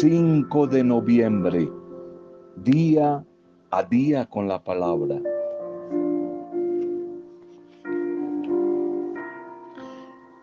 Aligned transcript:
5 0.00 0.66
de 0.66 0.84
noviembre, 0.84 1.72
día 2.56 3.24
a 3.70 3.82
día 3.82 4.26
con 4.26 4.46
la 4.46 4.62
palabra. 4.62 5.22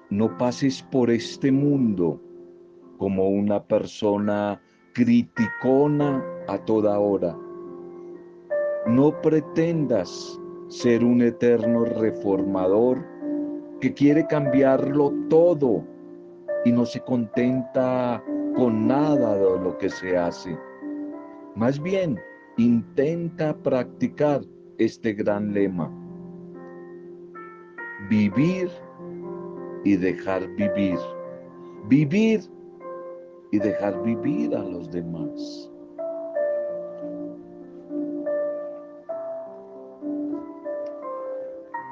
No 0.09 0.35
pases 0.39 0.81
por 0.81 1.11
este 1.11 1.51
mundo 1.51 2.19
como 2.97 3.29
una 3.29 3.61
persona 3.61 4.59
criticona 4.95 6.25
a 6.47 6.57
toda 6.57 6.97
hora. 6.97 7.37
No 8.87 9.21
pretendas 9.21 10.41
ser 10.67 11.03
un 11.03 11.21
eterno 11.21 11.85
reformador 11.85 13.05
que 13.79 13.93
quiere 13.93 14.25
cambiarlo 14.25 15.13
todo 15.29 15.83
y 16.65 16.71
no 16.71 16.87
se 16.87 17.01
contenta 17.01 18.23
con 18.55 18.87
nada 18.87 19.35
de 19.35 19.59
lo 19.59 19.77
que 19.77 19.89
se 19.89 20.17
hace. 20.17 20.57
Más 21.55 21.81
bien, 21.81 22.19
intenta 22.57 23.55
practicar 23.57 24.41
este 24.77 25.13
gran 25.13 25.53
lema. 25.53 25.91
Vivir 28.09 28.69
y 29.83 29.95
dejar 29.95 30.47
vivir. 30.55 30.99
Vivir 31.87 32.41
y 33.51 33.59
dejar 33.59 34.01
vivir 34.03 34.55
a 34.55 34.63
los 34.63 34.89
demás. 34.91 35.71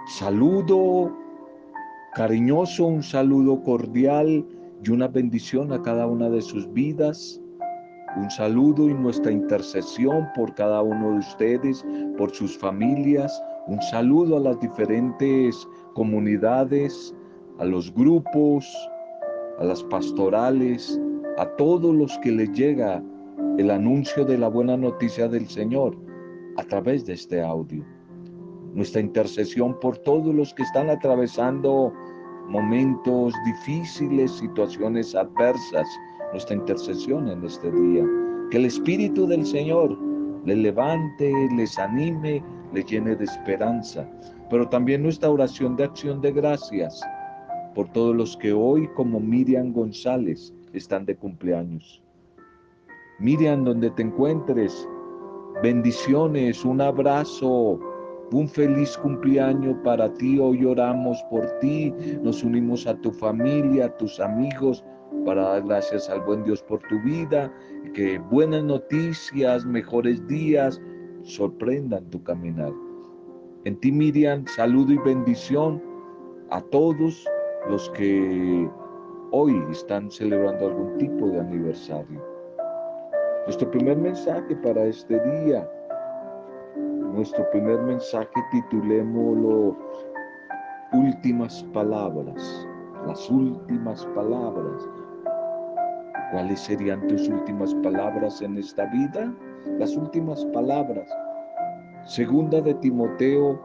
Saludo 0.08 1.12
cariñoso, 2.14 2.86
un 2.86 3.04
saludo 3.04 3.64
cordial 3.64 4.46
y 4.84 4.90
una 4.90 5.08
bendición 5.08 5.72
a 5.74 5.82
cada 5.82 6.08
una 6.08 6.30
de 6.30 6.42
sus 6.42 6.72
vidas. 6.74 7.42
Un 8.18 8.30
saludo 8.30 8.90
y 8.90 8.94
nuestra 8.94 9.32
intercesión 9.32 10.28
por 10.36 10.54
cada 10.56 10.82
uno 10.82 11.12
de 11.12 11.20
ustedes, 11.20 11.86
por 12.18 12.32
sus 12.32 12.58
familias. 12.58 13.42
Un 13.68 13.82
saludo 13.84 14.38
a 14.38 14.40
las 14.40 14.60
diferentes 14.60 15.68
comunidades, 15.94 17.16
a 17.60 17.66
los 17.66 17.94
grupos, 17.94 18.66
a 19.60 19.64
las 19.64 19.84
pastorales, 19.84 21.00
a 21.38 21.46
todos 21.56 21.96
los 21.96 22.18
que 22.20 22.32
les 22.32 22.52
llega 22.52 23.04
el 23.58 23.70
anuncio 23.70 24.26
de 24.26 24.38
la 24.38 24.48
buena 24.48 24.76
noticia 24.76 25.28
del 25.28 25.48
Señor 25.48 25.96
a 26.58 26.64
través 26.64 27.06
de 27.06 27.14
este 27.14 27.42
audio. 27.42 27.86
Nuestra 28.74 29.02
intercesión 29.02 29.80
por 29.80 29.98
todos 30.00 30.34
los 30.34 30.54
que 30.54 30.64
están 30.64 30.90
atravesando 30.90 31.94
momentos 32.52 33.34
difíciles, 33.46 34.32
situaciones 34.32 35.16
adversas, 35.16 35.88
nuestra 36.34 36.56
intercesión 36.56 37.30
en 37.30 37.44
este 37.46 37.72
día. 37.72 38.06
Que 38.52 38.58
el 38.58 38.66
Espíritu 38.66 39.26
del 39.26 39.46
Señor 39.46 39.98
les 40.46 40.58
levante, 40.58 41.32
les 41.56 41.80
anime, 41.80 42.44
les 42.74 42.86
llene 42.86 43.16
de 43.16 43.24
esperanza. 43.24 44.08
Pero 44.50 44.68
también 44.68 45.04
nuestra 45.04 45.30
oración 45.30 45.78
de 45.78 45.86
acción 45.86 46.20
de 46.20 46.34
gracias 46.34 47.02
por 47.74 47.88
todos 47.90 48.14
los 48.14 48.36
que 48.36 48.52
hoy, 48.52 48.88
como 48.96 49.22
Miriam 49.22 49.72
González, 49.72 50.54
están 50.74 51.06
de 51.06 51.16
cumpleaños. 51.16 52.04
Miriam, 53.20 53.64
donde 53.64 53.92
te 53.92 54.02
encuentres, 54.02 54.88
bendiciones, 55.64 56.66
un 56.66 56.82
abrazo, 56.82 57.80
un 58.32 58.48
feliz 58.48 58.98
cumpleaños 58.98 59.76
para 59.84 60.12
ti. 60.14 60.40
Hoy 60.40 60.66
oramos 60.66 61.22
por 61.30 61.46
ti. 61.60 61.94
Nos 62.22 62.44
unimos 62.44 62.88
a 62.88 62.96
tu 62.96 63.12
familia, 63.12 63.86
a 63.86 63.98
tus 63.98 64.20
amigos, 64.20 64.84
para 65.26 65.44
dar 65.44 65.64
gracias 65.64 66.10
al 66.10 66.22
buen 66.22 66.44
Dios 66.44 66.64
por 66.64 66.80
tu 66.88 67.00
vida. 67.02 67.52
Que 67.94 68.20
buenas 68.20 68.64
noticias, 68.64 69.66
mejores 69.66 70.26
días 70.28 70.82
sorprendan 71.24 72.10
tu 72.10 72.24
caminar. 72.24 72.72
En 73.66 73.80
ti, 73.80 73.92
Miriam, 73.92 74.46
saludo 74.48 74.94
y 74.94 74.98
bendición 75.00 75.82
a 76.50 76.62
todos 76.62 77.26
los 77.70 77.90
que 77.92 78.70
hoy 79.32 79.64
están 79.72 80.10
celebrando 80.10 80.68
algún 80.68 80.98
tipo 80.98 81.28
de 81.28 81.40
aniversario. 81.40 82.24
Nuestro 83.46 83.70
primer 83.72 83.98
mensaje 83.98 84.56
para 84.58 84.86
este 84.86 85.20
día 85.20 85.70
nuestro 87.14 87.50
primer 87.52 87.82
mensaje 87.82 88.30
titulémoslo 88.52 89.76
Últimas 90.94 91.64
palabras, 91.74 92.68
las 93.08 93.30
últimas 93.30 94.06
palabras. 94.08 94.90
¿Cuáles 96.34 96.60
serían 96.60 97.08
tus 97.08 97.30
últimas 97.30 97.74
palabras 97.76 98.42
en 98.42 98.58
esta 98.58 98.88
vida? 98.88 99.34
Las 99.80 99.96
últimas 99.96 100.44
palabras. 100.48 101.10
Segunda 102.04 102.60
de 102.60 102.74
Timoteo 102.74 103.58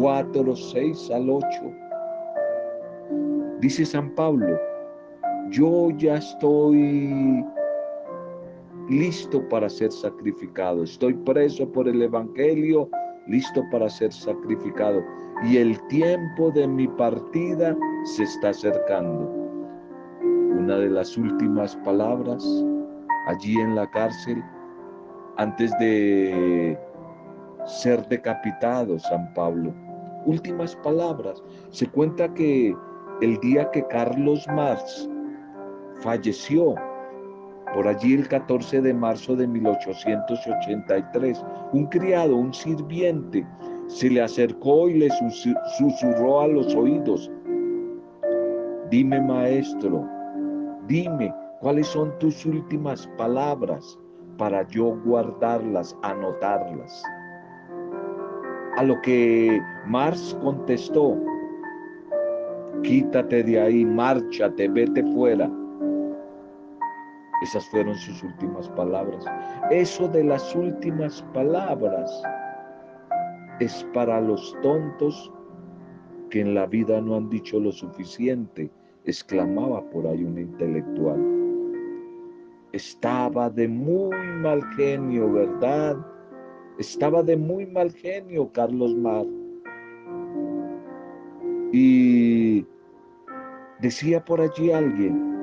4, 0.00 0.56
6 0.56 1.10
al 1.10 1.28
8. 1.28 1.46
Dice 3.60 3.84
San 3.84 4.14
Pablo, 4.14 4.58
yo 5.50 5.90
ya 5.98 6.16
estoy 6.16 7.44
listo 8.88 9.46
para 9.48 9.68
ser 9.68 9.90
sacrificado. 9.90 10.82
Estoy 10.82 11.14
preso 11.14 11.70
por 11.70 11.88
el 11.88 12.02
Evangelio, 12.02 12.88
listo 13.26 13.62
para 13.70 13.88
ser 13.88 14.12
sacrificado. 14.12 15.02
Y 15.44 15.56
el 15.56 15.80
tiempo 15.88 16.50
de 16.50 16.66
mi 16.66 16.88
partida 16.88 17.76
se 18.04 18.24
está 18.24 18.50
acercando. 18.50 19.30
Una 20.58 20.76
de 20.78 20.90
las 20.90 21.16
últimas 21.16 21.76
palabras 21.76 22.44
allí 23.26 23.58
en 23.58 23.74
la 23.74 23.90
cárcel, 23.90 24.42
antes 25.36 25.72
de 25.78 26.78
ser 27.66 28.06
decapitado 28.08 28.98
San 28.98 29.32
Pablo. 29.34 29.72
Últimas 30.26 30.76
palabras. 30.76 31.42
Se 31.70 31.86
cuenta 31.88 32.32
que 32.34 32.74
el 33.20 33.38
día 33.40 33.70
que 33.70 33.86
Carlos 33.88 34.46
Marx 34.48 35.08
falleció, 36.00 36.74
por 37.74 37.88
allí 37.88 38.14
el 38.14 38.28
14 38.28 38.80
de 38.80 38.94
marzo 38.94 39.34
de 39.34 39.48
1883, 39.48 41.44
un 41.72 41.86
criado, 41.86 42.36
un 42.36 42.54
sirviente, 42.54 43.44
se 43.88 44.08
le 44.08 44.22
acercó 44.22 44.88
y 44.88 44.94
le 44.94 45.08
susurró 45.76 46.42
a 46.42 46.46
los 46.46 46.72
oídos, 46.76 47.28
dime 48.90 49.20
maestro, 49.20 50.08
dime 50.86 51.34
cuáles 51.60 51.88
son 51.88 52.16
tus 52.20 52.46
últimas 52.46 53.08
palabras 53.18 53.98
para 54.38 54.66
yo 54.68 54.96
guardarlas, 55.04 55.96
anotarlas. 56.02 57.02
A 58.76 58.84
lo 58.84 59.00
que 59.02 59.60
Marx 59.86 60.36
contestó, 60.40 61.16
quítate 62.84 63.42
de 63.42 63.60
ahí, 63.60 63.84
márchate, 63.84 64.68
vete 64.68 65.02
fuera 65.12 65.50
esas 67.44 67.68
fueron 67.68 67.94
sus 67.94 68.22
últimas 68.22 68.70
palabras. 68.70 69.24
Eso 69.70 70.08
de 70.08 70.24
las 70.24 70.54
últimas 70.54 71.22
palabras 71.34 72.10
es 73.60 73.86
para 73.92 74.18
los 74.20 74.56
tontos 74.62 75.30
que 76.30 76.40
en 76.40 76.54
la 76.54 76.66
vida 76.66 77.02
no 77.02 77.16
han 77.16 77.28
dicho 77.28 77.60
lo 77.60 77.70
suficiente, 77.70 78.70
exclamaba 79.04 79.82
por 79.90 80.06
ahí 80.06 80.24
un 80.24 80.38
intelectual. 80.38 81.20
Estaba 82.72 83.50
de 83.50 83.68
muy 83.68 84.16
mal 84.40 84.64
genio, 84.74 85.30
¿verdad? 85.30 85.98
Estaba 86.78 87.22
de 87.22 87.36
muy 87.36 87.66
mal 87.66 87.92
genio 87.92 88.50
Carlos 88.52 88.96
Mar. 88.96 89.26
Y 91.72 92.66
decía 93.80 94.24
por 94.24 94.40
allí 94.40 94.72
alguien, 94.72 95.33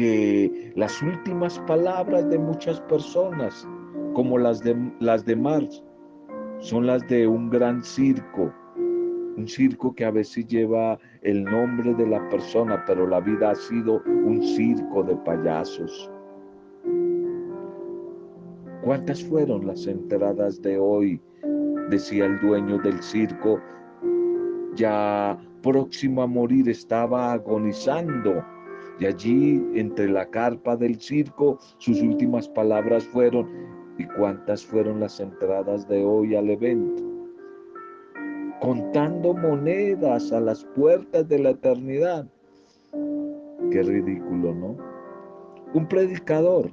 que 0.00 0.72
las 0.76 1.02
últimas 1.02 1.58
palabras 1.66 2.26
de 2.30 2.38
muchas 2.38 2.80
personas, 2.80 3.68
como 4.14 4.38
las 4.38 4.60
de, 4.60 4.74
las 4.98 5.26
de 5.26 5.36
Marx, 5.36 5.84
son 6.60 6.86
las 6.86 7.06
de 7.06 7.26
un 7.26 7.50
gran 7.50 7.84
circo, 7.84 8.50
un 9.36 9.46
circo 9.46 9.94
que 9.94 10.06
a 10.06 10.10
veces 10.10 10.46
lleva 10.46 10.98
el 11.20 11.44
nombre 11.44 11.92
de 11.92 12.06
la 12.06 12.26
persona, 12.30 12.82
pero 12.86 13.06
la 13.06 13.20
vida 13.20 13.50
ha 13.50 13.54
sido 13.54 14.02
un 14.06 14.42
circo 14.42 15.02
de 15.02 15.16
payasos. 15.16 16.10
¿Cuántas 18.82 19.22
fueron 19.22 19.66
las 19.66 19.86
entradas 19.86 20.62
de 20.62 20.78
hoy? 20.78 21.20
Decía 21.90 22.24
el 22.24 22.40
dueño 22.40 22.78
del 22.78 23.02
circo, 23.02 23.60
ya 24.76 25.38
próximo 25.62 26.22
a 26.22 26.26
morir 26.26 26.70
estaba 26.70 27.32
agonizando 27.32 28.42
y 29.00 29.06
allí, 29.06 29.64
entre 29.74 30.08
la 30.10 30.26
carpa 30.26 30.76
del 30.76 31.00
circo, 31.00 31.58
sus 31.78 32.02
últimas 32.02 32.46
palabras 32.50 33.02
fueron, 33.06 33.48
¿y 33.98 34.04
cuántas 34.04 34.64
fueron 34.64 35.00
las 35.00 35.18
entradas 35.20 35.88
de 35.88 36.04
hoy 36.04 36.36
al 36.36 36.50
evento? 36.50 37.02
Contando 38.60 39.32
monedas 39.32 40.30
a 40.32 40.40
las 40.40 40.66
puertas 40.76 41.26
de 41.28 41.38
la 41.38 41.50
eternidad. 41.50 42.26
Qué 43.70 43.82
ridículo, 43.82 44.54
¿no? 44.54 44.76
Un 45.72 45.88
predicador, 45.88 46.70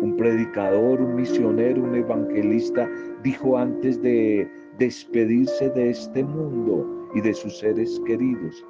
un 0.00 0.16
predicador, 0.16 1.00
un 1.00 1.16
misionero, 1.16 1.82
un 1.82 1.96
evangelista, 1.96 2.88
dijo 3.24 3.58
antes 3.58 4.00
de 4.00 4.48
despedirse 4.78 5.70
de 5.70 5.90
este 5.90 6.22
mundo 6.22 6.86
y 7.16 7.20
de 7.20 7.34
sus 7.34 7.58
seres 7.58 8.00
queridos, 8.06 8.64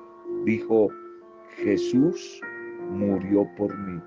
dijo, 0.46 0.88
Jesús 1.58 2.40
murió 2.90 3.48
por 3.56 3.76
mí. 3.76 4.00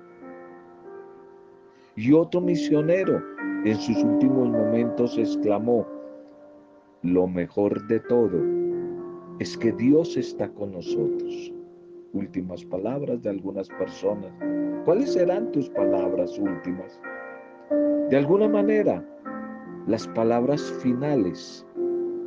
Y 1.96 2.12
otro 2.12 2.40
misionero 2.40 3.22
en 3.64 3.76
sus 3.76 4.02
últimos 4.02 4.48
momentos 4.48 5.18
exclamó, 5.18 5.86
lo 7.02 7.26
mejor 7.26 7.86
de 7.88 8.00
todo 8.00 8.38
es 9.38 9.58
que 9.58 9.72
Dios 9.72 10.16
está 10.16 10.48
con 10.48 10.72
nosotros. 10.72 11.52
Últimas 12.14 12.64
palabras 12.64 13.22
de 13.22 13.30
algunas 13.30 13.68
personas. 13.68 14.32
¿Cuáles 14.84 15.12
serán 15.12 15.52
tus 15.52 15.68
palabras 15.70 16.38
últimas? 16.38 17.00
De 18.08 18.16
alguna 18.16 18.48
manera, 18.48 19.04
las 19.86 20.06
palabras 20.08 20.62
finales, 20.82 21.66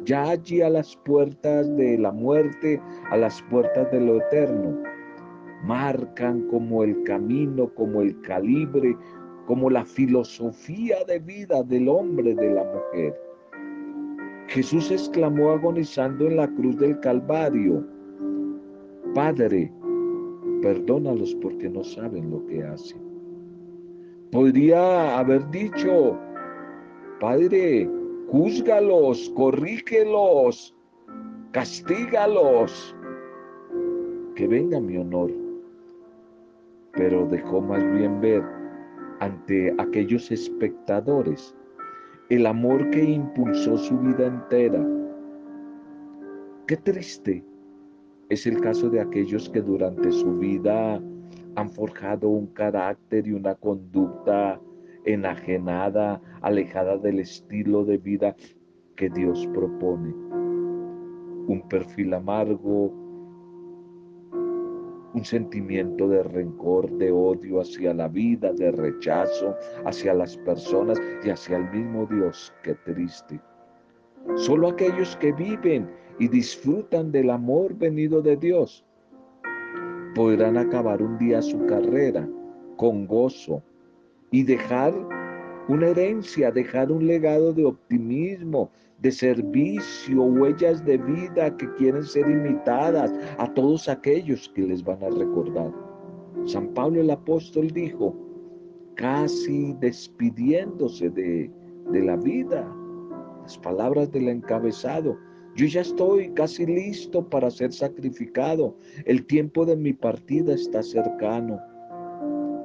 ya 0.04 0.30
allí 0.30 0.62
a 0.62 0.70
las 0.70 0.96
puertas 0.98 1.76
de 1.78 1.98
la 1.98 2.12
muerte, 2.12 2.82
a 3.10 3.18
las 3.18 3.42
puertas 3.44 3.92
de 3.92 4.02
lo 4.02 4.18
eterno, 4.18 4.95
marcan 5.66 6.48
como 6.48 6.84
el 6.84 7.04
camino, 7.04 7.68
como 7.74 8.02
el 8.02 8.20
calibre, 8.22 8.96
como 9.48 9.70
la 9.70 9.86
filosofía 9.86 10.98
de 11.08 11.20
vida 11.20 11.64
del 11.64 11.90
hombre, 11.90 12.36
de 12.36 12.54
la 12.54 12.64
mujer. 12.64 13.16
Jesús 14.48 14.92
exclamó 14.92 15.52
agonizando 15.52 16.28
en 16.28 16.38
la 16.38 16.48
cruz 16.48 16.78
del 16.78 17.00
Calvario, 17.00 17.86
Padre, 19.14 19.72
perdónalos 20.62 21.36
porque 21.42 21.70
no 21.70 21.84
saben 21.84 22.30
lo 22.30 22.46
que 22.46 22.64
hacen. 22.64 23.02
Podría 24.32 25.18
haber 25.18 25.50
dicho, 25.50 26.18
Padre, 27.20 27.90
júzgalos, 28.28 29.32
corrígelos, 29.36 30.76
castígalos, 31.52 32.96
que 34.36 34.48
venga 34.48 34.80
mi 34.80 34.98
honor. 34.98 35.45
Pero 36.96 37.26
dejó 37.28 37.62
más 37.62 37.84
bien 37.94 38.22
ver 38.22 38.44
ante 39.20 39.74
aquellos 39.78 40.32
espectadores 40.32 41.56
el 42.30 42.46
amor 42.46 42.90
que 42.90 43.04
impulsó 43.04 43.78
su 43.78 43.98
vida 44.00 44.28
entera. 44.28 44.84
Qué 46.68 46.78
triste 46.78 47.44
es 48.30 48.48
el 48.48 48.60
caso 48.62 48.90
de 48.90 49.00
aquellos 49.00 49.50
que 49.50 49.62
durante 49.62 50.12
su 50.12 50.38
vida 50.40 51.00
han 51.56 51.70
forjado 51.70 52.30
un 52.30 52.48
carácter 52.48 53.28
y 53.28 53.34
una 53.34 53.56
conducta 53.56 54.60
enajenada, 55.06 56.22
alejada 56.42 56.98
del 56.98 57.20
estilo 57.20 57.86
de 57.86 57.98
vida 57.98 58.36
que 58.96 59.10
Dios 59.10 59.48
propone. 59.54 60.14
Un 61.48 61.64
perfil 61.70 62.14
amargo, 62.16 62.92
un 65.16 65.24
sentimiento 65.24 66.10
de 66.10 66.24
rencor, 66.24 66.92
de 66.98 67.10
odio 67.10 67.62
hacia 67.62 67.94
la 67.94 68.10
vida, 68.10 68.52
de 68.52 68.70
rechazo 68.70 69.56
hacia 69.86 70.14
las 70.14 70.36
personas 70.38 71.02
y 71.24 71.30
hacia 71.30 71.56
el 71.58 71.72
mismo 71.72 72.06
Dios. 72.06 72.54
Qué 72.64 72.76
triste. 72.86 73.40
Solo 74.36 74.68
aquellos 74.68 75.16
que 75.16 75.32
viven 75.32 75.90
y 76.20 76.28
disfrutan 76.28 77.14
del 77.14 77.30
amor 77.30 77.78
venido 77.78 78.22
de 78.22 78.36
Dios 78.36 78.86
podrán 80.16 80.58
acabar 80.58 81.02
un 81.02 81.18
día 81.18 81.42
su 81.42 81.66
carrera 81.66 82.28
con 82.76 83.08
gozo 83.08 83.64
y 84.32 84.44
dejar 84.44 84.94
una 85.68 85.88
herencia, 85.88 86.52
dejar 86.52 86.92
un 86.92 87.08
legado 87.08 87.54
de 87.54 87.66
optimismo, 87.66 88.70
de 89.00 89.12
servicio, 89.12 90.24
huellas 90.24 90.86
de 90.86 90.98
vida 90.98 91.56
que 91.58 91.72
quieren 91.74 92.04
ser 92.04 92.30
imitadas 92.30 93.14
a 93.38 93.54
todos 93.54 93.90
aquellos 93.90 94.50
que 94.50 94.62
les 94.62 94.84
van 94.84 95.04
a 95.04 95.10
recordar. 95.10 95.72
San 96.46 96.68
Pablo 96.74 97.02
el 97.02 97.10
apóstol 97.10 97.72
dijo, 97.72 98.16
casi 98.96 99.74
despidiéndose 99.80 101.10
de, 101.10 101.52
de 101.92 102.02
la 102.02 102.16
vida, 102.16 102.66
las 103.42 103.58
palabras 103.58 104.12
del 104.12 104.30
encabezado, 104.30 105.18
yo 105.56 105.68
ya 105.68 105.82
estoy 105.82 106.30
casi 106.32 106.66
listo 106.66 107.28
para 107.30 107.50
ser 107.50 107.72
sacrificado. 107.72 108.76
El 109.06 109.26
tiempo 109.26 109.66
de 109.66 109.78
mi 109.78 109.94
partida 109.94 110.54
está 110.54 110.84
cercano. 110.84 111.60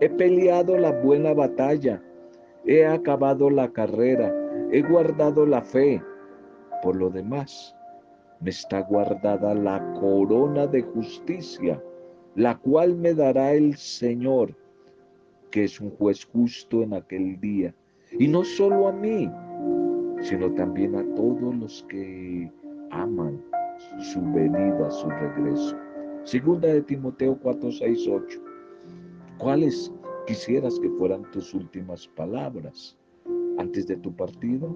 He 0.01 0.09
peleado 0.09 0.77
la 0.77 0.91
buena 0.91 1.33
batalla. 1.33 2.03
He 2.71 2.87
acabado 2.87 3.51
la 3.51 3.69
carrera. 3.69 4.33
He 4.71 4.83
guardado 4.83 5.45
la 5.45 5.61
fe. 5.61 6.01
Por 6.85 6.95
lo 6.95 7.11
demás, 7.11 7.75
me 8.41 8.51
está 8.51 8.83
guardada 8.83 9.57
la 9.57 9.93
corona 9.95 10.69
de 10.69 10.83
justicia, 10.83 11.83
la 12.37 12.57
cual 12.57 12.95
me 12.95 13.13
dará 13.13 13.55
el 13.55 13.77
Señor, 13.77 14.55
que 15.51 15.65
es 15.65 15.81
un 15.81 15.91
juez 15.97 16.25
justo 16.25 16.85
en 16.85 16.95
aquel 16.95 17.41
día. 17.41 17.75
Y 18.13 18.29
no 18.29 18.45
solo 18.45 18.87
a 18.87 18.93
mí, 18.93 19.29
sino 20.21 20.55
también 20.55 20.95
a 20.95 21.03
todos 21.17 21.53
los 21.57 21.85
que 21.89 22.53
aman 22.93 23.43
su 23.99 24.23
venida, 24.33 24.89
su 24.93 25.11
regreso. 25.11 25.77
Segunda 26.23 26.69
de 26.69 26.83
Timoteo 26.83 27.37
4, 27.43 27.73
6, 27.73 28.09
8. 28.09 28.41
¿Cuáles 29.39 29.93
quisieras 30.27 30.79
que 30.81 30.91
fueran 30.91 31.31
tus 31.31 31.55
últimas 31.55 32.09
palabras 32.09 32.97
antes 33.59 33.87
de 33.87 33.97
tu 33.97 34.15
partido? 34.15 34.75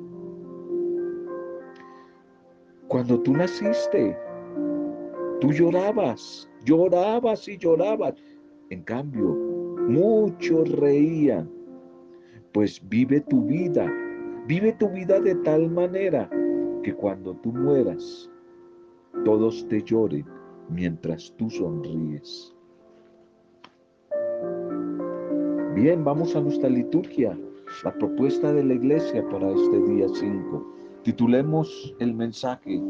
Cuando 2.89 3.21
tú 3.21 3.33
naciste, 3.33 4.17
tú 5.41 5.53
llorabas, 5.53 6.49
llorabas 6.65 7.49
y 7.49 7.57
llorabas. 7.57 8.15
En 8.71 8.83
cambio, 8.83 9.35
muchos 9.89 10.71
reían. 10.73 11.51
Pues 12.53 12.81
vive 12.89 13.21
tu 13.23 13.43
vida, 13.47 13.93
vive 14.47 14.73
tu 14.75 14.89
vida 14.91 15.19
de 15.21 15.35
tal 15.37 15.71
manera 15.71 16.31
que 16.83 16.95
cuando 16.95 17.35
tú 17.37 17.53
mueras, 17.53 18.31
todos 19.25 19.67
te 19.69 19.83
lloren 19.83 20.27
mientras 20.69 21.35
tú 21.37 21.51
sonríes. 21.51 22.54
Bien, 25.75 26.05
vamos 26.05 26.37
a 26.37 26.41
nuestra 26.41 26.69
liturgia, 26.69 27.37
la 27.83 27.93
propuesta 27.95 28.53
de 28.53 28.63
la 28.63 28.75
iglesia 28.75 29.29
para 29.29 29.51
este 29.51 29.81
día 29.91 30.07
5. 30.09 30.75
Titulemos 31.03 31.97
el 31.99 32.15
mensaje 32.15 32.81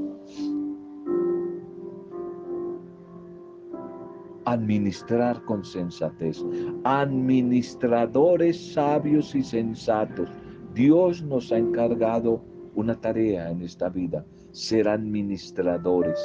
Administrar 4.45 5.43
con 5.47 5.65
sensatez. 5.65 6.45
Administradores 6.85 8.75
sabios 8.75 9.35
y 9.35 9.43
sensatos. 9.43 10.29
Dios 10.75 11.23
nos 11.23 11.53
ha 11.53 11.57
encargado 11.57 12.43
una 12.75 13.01
tarea 13.01 13.51
en 13.51 13.63
esta 13.63 13.89
vida, 13.89 14.27
ser 14.51 14.89
administradores, 14.89 16.21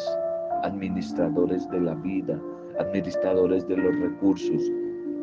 administradores 0.63 1.69
de 1.69 1.79
la 1.79 1.95
vida, 1.95 2.37
administradores 2.79 3.65
de 3.65 3.77
los 3.77 3.95
recursos, 3.97 4.61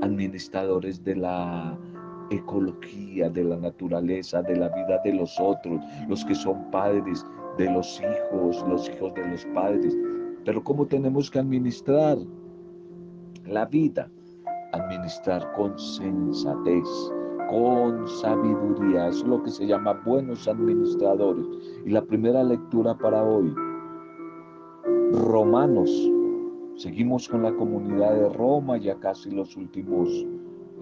administradores 0.03 1.03
de 1.05 1.17
la 1.17 1.77
ecología, 2.31 3.31
de 3.31 3.45
la 3.45 3.57
naturaleza, 3.57 4.43
de 4.43 4.57
la 4.57 4.69
vida 4.69 5.01
de 5.05 5.15
los 5.15 5.39
otros, 5.41 5.81
los 6.09 6.25
que 6.25 6.35
son 6.35 6.71
padres 6.71 7.25
de 7.59 7.71
los 7.71 8.01
hijos, 8.01 8.65
los 8.69 8.89
hijos 8.89 9.15
de 9.15 9.29
los 9.29 9.45
padres. 9.47 9.97
Pero 10.45 10.63
¿cómo 10.63 10.87
tenemos 10.87 11.31
que 11.31 11.39
administrar 11.39 12.19
la 13.47 13.67
vida? 13.67 14.11
Administrar 14.73 15.53
con 15.53 15.79
sensatez, 15.79 16.89
con 17.49 18.07
sabiduría. 18.09 19.09
Es 19.09 19.23
lo 19.25 19.43
que 19.43 19.51
se 19.51 19.67
llama 19.67 19.95
buenos 20.05 20.47
administradores. 20.47 21.47
Y 21.85 21.91
la 21.91 22.03
primera 22.03 22.43
lectura 22.43 22.97
para 22.97 23.23
hoy, 23.23 23.55
Romanos. 25.13 25.91
Seguimos 26.77 27.27
con 27.27 27.43
la 27.43 27.55
comunidad 27.55 28.15
de 28.15 28.29
Roma, 28.29 28.77
ya 28.77 28.97
casi 28.97 29.31
los 29.31 29.57
últimos, 29.57 30.11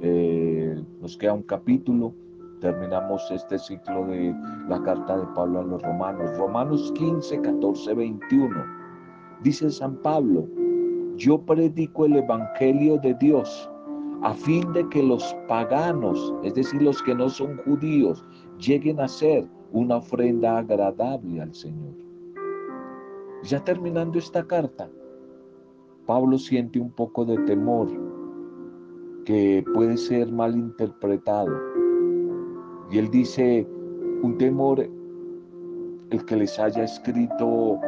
eh, 0.00 0.82
nos 1.00 1.16
queda 1.16 1.34
un 1.34 1.44
capítulo. 1.44 2.12
Terminamos 2.60 3.30
este 3.30 3.60
ciclo 3.60 4.04
de 4.06 4.34
la 4.68 4.82
carta 4.82 5.16
de 5.16 5.26
Pablo 5.36 5.60
a 5.60 5.62
los 5.62 5.80
romanos. 5.82 6.36
Romanos 6.36 6.92
15, 6.96 7.40
14, 7.42 7.94
21. 7.94 8.64
Dice 9.44 9.70
San 9.70 9.94
Pablo, 9.98 10.48
yo 11.16 11.40
predico 11.40 12.06
el 12.06 12.16
Evangelio 12.16 12.98
de 12.98 13.14
Dios 13.14 13.70
a 14.22 14.34
fin 14.34 14.72
de 14.72 14.88
que 14.88 15.00
los 15.00 15.36
paganos, 15.46 16.34
es 16.42 16.54
decir, 16.54 16.82
los 16.82 17.00
que 17.04 17.14
no 17.14 17.28
son 17.28 17.56
judíos, 17.58 18.24
lleguen 18.58 18.98
a 18.98 19.06
ser 19.06 19.46
una 19.70 19.98
ofrenda 19.98 20.58
agradable 20.58 21.40
al 21.40 21.54
Señor. 21.54 21.94
Ya 23.44 23.62
terminando 23.62 24.18
esta 24.18 24.44
carta, 24.44 24.88
Pablo 26.06 26.38
siente 26.38 26.78
un 26.78 26.90
poco 26.90 27.24
de 27.24 27.38
temor 27.38 27.88
que 29.24 29.64
puede 29.72 29.96
ser 29.96 30.30
mal 30.30 30.54
interpretado. 30.54 31.50
Y 32.90 32.98
él 32.98 33.10
dice, 33.10 33.66
un 34.22 34.36
temor 34.36 34.80
el 36.10 36.24
que 36.26 36.36
les 36.36 36.58
haya 36.58 36.84
escrito 36.84 37.78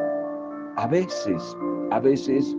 a 0.75 0.87
veces, 0.87 1.55
a 1.91 1.99
veces 1.99 2.57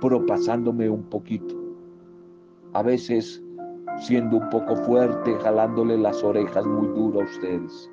propasándome 0.00 0.88
un 0.90 1.02
poquito, 1.04 1.54
a 2.74 2.82
veces 2.82 3.42
siendo 3.98 4.36
un 4.38 4.50
poco 4.50 4.76
fuerte, 4.76 5.36
jalándole 5.38 5.96
las 5.96 6.22
orejas 6.22 6.66
muy 6.66 6.88
duro 6.88 7.20
a 7.20 7.24
ustedes. 7.24 7.90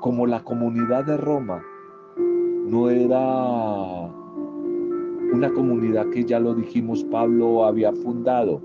Como 0.00 0.26
la 0.26 0.42
comunidad 0.44 1.04
de 1.04 1.16
Roma 1.16 1.60
no 2.68 2.90
era 2.90 4.10
una 5.32 5.50
comunidad 5.54 6.08
que 6.10 6.24
ya 6.24 6.38
lo 6.38 6.54
dijimos 6.54 7.02
Pablo 7.04 7.64
había 7.64 7.92
fundado, 7.92 8.60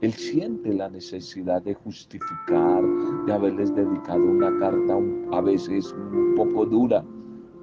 él 0.00 0.12
siente 0.12 0.74
la 0.74 0.90
necesidad 0.90 1.62
de 1.62 1.74
justificar, 1.74 2.82
de 3.26 3.32
haberles 3.32 3.74
dedicado 3.74 4.22
una 4.22 4.56
carta 4.58 4.98
a 5.32 5.40
veces 5.40 5.92
un 5.92 6.34
poco 6.34 6.66
dura, 6.66 7.04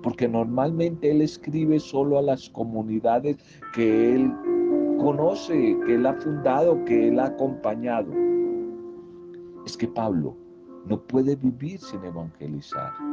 porque 0.02 0.28
normalmente 0.28 1.12
él 1.12 1.22
escribe 1.22 1.80
solo 1.80 2.18
a 2.18 2.22
las 2.22 2.50
comunidades 2.50 3.38
que 3.74 4.16
él 4.16 4.34
conoce, 5.00 5.78
que 5.86 5.96
él 5.96 6.06
ha 6.06 6.14
fundado, 6.14 6.84
que 6.86 7.10
él 7.10 7.20
ha 7.20 7.26
acompañado. 7.26 8.12
Es 9.66 9.78
que 9.78 9.88
Pablo 9.88 10.36
no 10.88 11.00
puede 11.00 11.36
vivir 11.36 11.80
sin 11.80 12.04
evangelizar. 12.04 13.11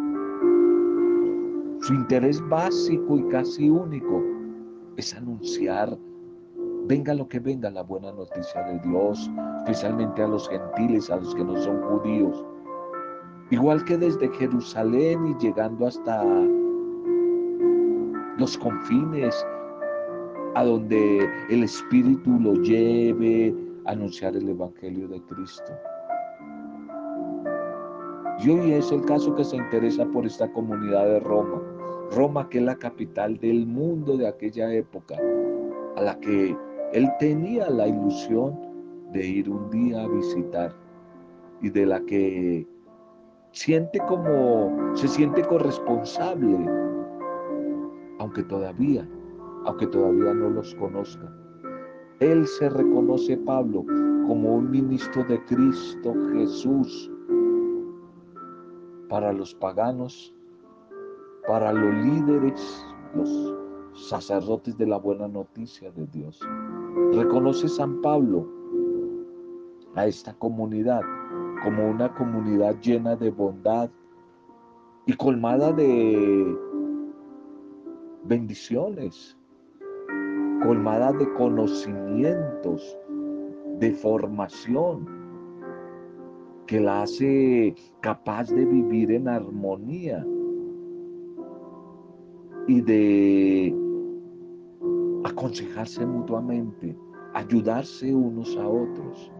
Su 1.81 1.95
interés 1.95 2.41
básico 2.49 3.19
y 3.19 3.29
casi 3.29 3.71
único 3.71 4.23
es 4.97 5.15
anunciar, 5.15 5.97
venga 6.87 7.15
lo 7.15 7.29
que 7.29 7.39
venga, 7.39 7.71
la 7.71 7.83
buena 7.83 8.13
noticia 8.13 8.63
de 8.65 8.79
Dios, 8.81 9.31
especialmente 9.59 10.23
a 10.23 10.29
los 10.29 10.49
gentiles, 10.49 11.09
a 11.09 11.17
los 11.17 11.35
que 11.35 11.45
no 11.45 11.57
son 11.57 11.81
judíos. 11.83 12.45
Igual 13.51 13.85
que 13.85 13.97
desde 13.97 14.29
Jerusalén 14.35 15.29
y 15.29 15.43
llegando 15.43 15.87
hasta 15.87 16.25
los 18.39 18.59
confines 18.59 19.47
a 20.55 20.65
donde 20.65 21.29
el 21.49 21.63
Espíritu 21.63 22.39
lo 22.41 22.55
lleve 22.55 23.55
a 23.87 23.93
anunciar 23.93 24.37
el 24.37 24.49
Evangelio 24.49 25.09
de 25.09 25.23
Cristo. 25.23 25.73
Y 28.39 28.51
hoy 28.51 28.73
es 28.73 28.93
el 28.93 29.05
caso 29.05 29.35
que 29.35 29.45
se 29.45 29.57
interesa 29.57 30.07
por 30.07 30.25
esta 30.25 30.51
comunidad 30.53 31.07
de 31.07 31.21
Roma. 31.21 31.61
Roma 32.13 32.49
que 32.49 32.59
es 32.59 32.65
la 32.65 32.77
capital 32.77 33.39
del 33.39 33.67
mundo 33.67 34.17
de 34.17 34.29
aquella 34.29 34.73
época, 34.73 35.17
a 35.97 36.03
la 36.03 36.19
que 36.21 36.57
él 36.93 37.09
tenía 37.19 37.69
la 37.69 37.87
ilusión 37.87 38.59
de 39.13 39.27
ir 39.27 39.51
un 39.51 39.69
día 39.71 40.05
a 40.05 40.09
visitar 40.09 40.75
y 41.61 41.71
de 41.71 41.85
la 41.85 42.01
que 42.01 42.67
siente 43.53 43.99
como, 44.09 44.95
se 44.95 45.09
siente 45.09 45.43
corresponsable, 45.43 46.57
aunque 48.19 48.43
todavía 48.45 49.07
aunque 49.69 49.87
todavía 49.87 50.33
no 50.33 50.51
los 50.51 50.75
conozca. 50.77 51.31
Él 52.21 52.47
se 52.47 52.69
reconoce, 52.71 53.37
Pablo, 53.37 53.85
como 54.27 54.55
un 54.55 54.71
ministro 54.71 55.25
de 55.25 55.43
Cristo 55.45 56.15
Jesús 56.33 57.11
para 59.09 59.33
los 59.33 59.55
paganos, 59.55 60.35
para 61.47 61.73
los 61.73 61.95
líderes, 62.05 62.87
los 63.15 63.55
sacerdotes 63.95 64.77
de 64.77 64.87
la 64.87 64.99
buena 64.99 65.29
noticia 65.29 65.91
de 65.93 66.07
Dios. 66.07 66.41
Reconoce 67.13 67.69
San 67.69 68.01
Pablo 68.01 68.47
a 69.95 70.07
esta 70.07 70.35
comunidad 70.35 71.01
como 71.65 71.91
una 71.91 72.15
comunidad 72.15 72.79
llena 72.81 73.17
de 73.17 73.31
bondad 73.31 73.91
y 75.07 75.15
colmada 75.15 75.73
de 75.73 76.57
bendiciones, 78.25 79.37
colmada 80.63 81.13
de 81.13 81.33
conocimientos, 81.35 82.97
de 83.79 83.93
formación, 83.93 85.18
que 86.69 86.79
la 86.79 87.03
hace 87.03 87.75
capaz 88.03 88.51
de 88.51 88.63
vivir 88.67 89.11
en 89.11 89.27
armonía 89.27 90.25
y 92.67 92.83
de 92.83 93.75
aconsejarse 95.25 96.05
mutuamente, 96.05 96.95
ayudarse 97.33 98.15
unos 98.15 98.55
a 98.59 98.69
otros. 98.69 99.33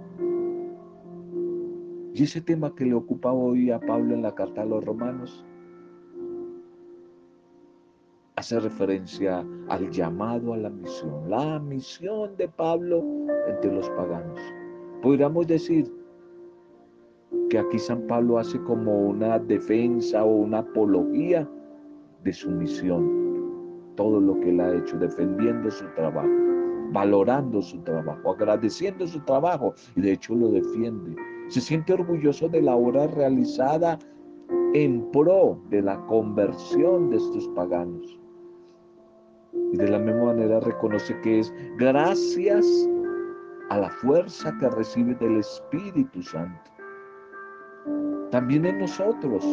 Y 2.15 2.23
ese 2.23 2.41
tema 2.41 2.75
que 2.75 2.87
le 2.87 2.95
ocupa 2.95 3.31
hoy 3.31 3.71
a 3.71 3.79
Pablo 3.79 4.15
en 4.15 4.23
la 4.23 4.35
carta 4.35 4.63
a 4.63 4.65
los 4.65 4.83
romanos 4.83 5.45
hace 8.37 8.59
referencia 8.59 9.45
al 9.69 9.91
llamado 9.91 10.55
a 10.55 10.57
la 10.57 10.71
misión, 10.71 11.29
la 11.29 11.59
misión 11.59 12.35
de 12.39 12.49
Pablo 12.49 13.05
entre 13.49 13.71
los 13.71 13.91
paganos. 13.91 14.41
Podríamos 15.03 15.47
decir 15.47 15.98
que 17.49 17.59
aquí 17.59 17.79
San 17.79 18.07
Pablo 18.07 18.39
hace 18.39 18.61
como 18.63 19.09
una 19.09 19.39
defensa 19.39 20.25
o 20.25 20.29
una 20.29 20.59
apología 20.59 21.49
de 22.25 22.33
su 22.33 22.51
misión, 22.51 23.93
todo 23.97 24.21
lo 24.21 24.39
que 24.41 24.51
él 24.51 24.61
ha 24.61 24.75
hecho, 24.75 24.99
defendiendo 24.99 25.71
su 25.71 25.85
trabajo, 25.95 26.29
valorando 26.93 27.63
su 27.63 27.81
trabajo, 27.83 28.33
agradeciendo 28.33 29.07
su 29.07 29.21
trabajo 29.21 29.75
y 29.97 30.03
de 30.03 30.13
hecho 30.13 30.35
lo 30.35 30.49
defiende. 30.51 31.17
Se 31.49 31.61
siente 31.61 31.95
orgulloso 31.95 32.49
de 32.49 32.63
la 32.63 32.77
obra 32.77 33.07
realizada 33.07 33.99
en 34.75 35.11
pro 35.11 35.59
de 35.71 35.83
la 35.83 35.99
conversión 36.07 37.11
de 37.11 37.17
estos 37.17 37.49
paganos. 37.49 38.19
Y 39.73 39.77
de 39.77 39.89
la 39.89 39.99
misma 39.99 40.27
manera 40.27 40.61
reconoce 40.61 41.19
que 41.21 41.41
es 41.41 41.53
gracias 41.79 42.67
a 43.71 43.79
la 43.79 43.91
fuerza 43.91 44.55
que 44.59 44.69
recibe 44.71 45.15
del 45.15 45.39
Espíritu 45.39 46.23
Santo. 46.23 46.78
También 48.31 48.67
en 48.67 48.79
nosotros 48.79 49.45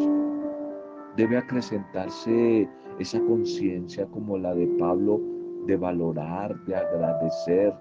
debe 1.16 1.38
acrecentarse 1.38 2.70
esa 3.00 3.22
conciencia 3.22 4.06
como 4.08 4.38
la 4.38 4.54
de 4.54 4.68
Pablo 4.78 5.22
de 5.66 5.78
valorar, 5.78 6.54
de 6.66 6.76
agradecer, 6.76 7.74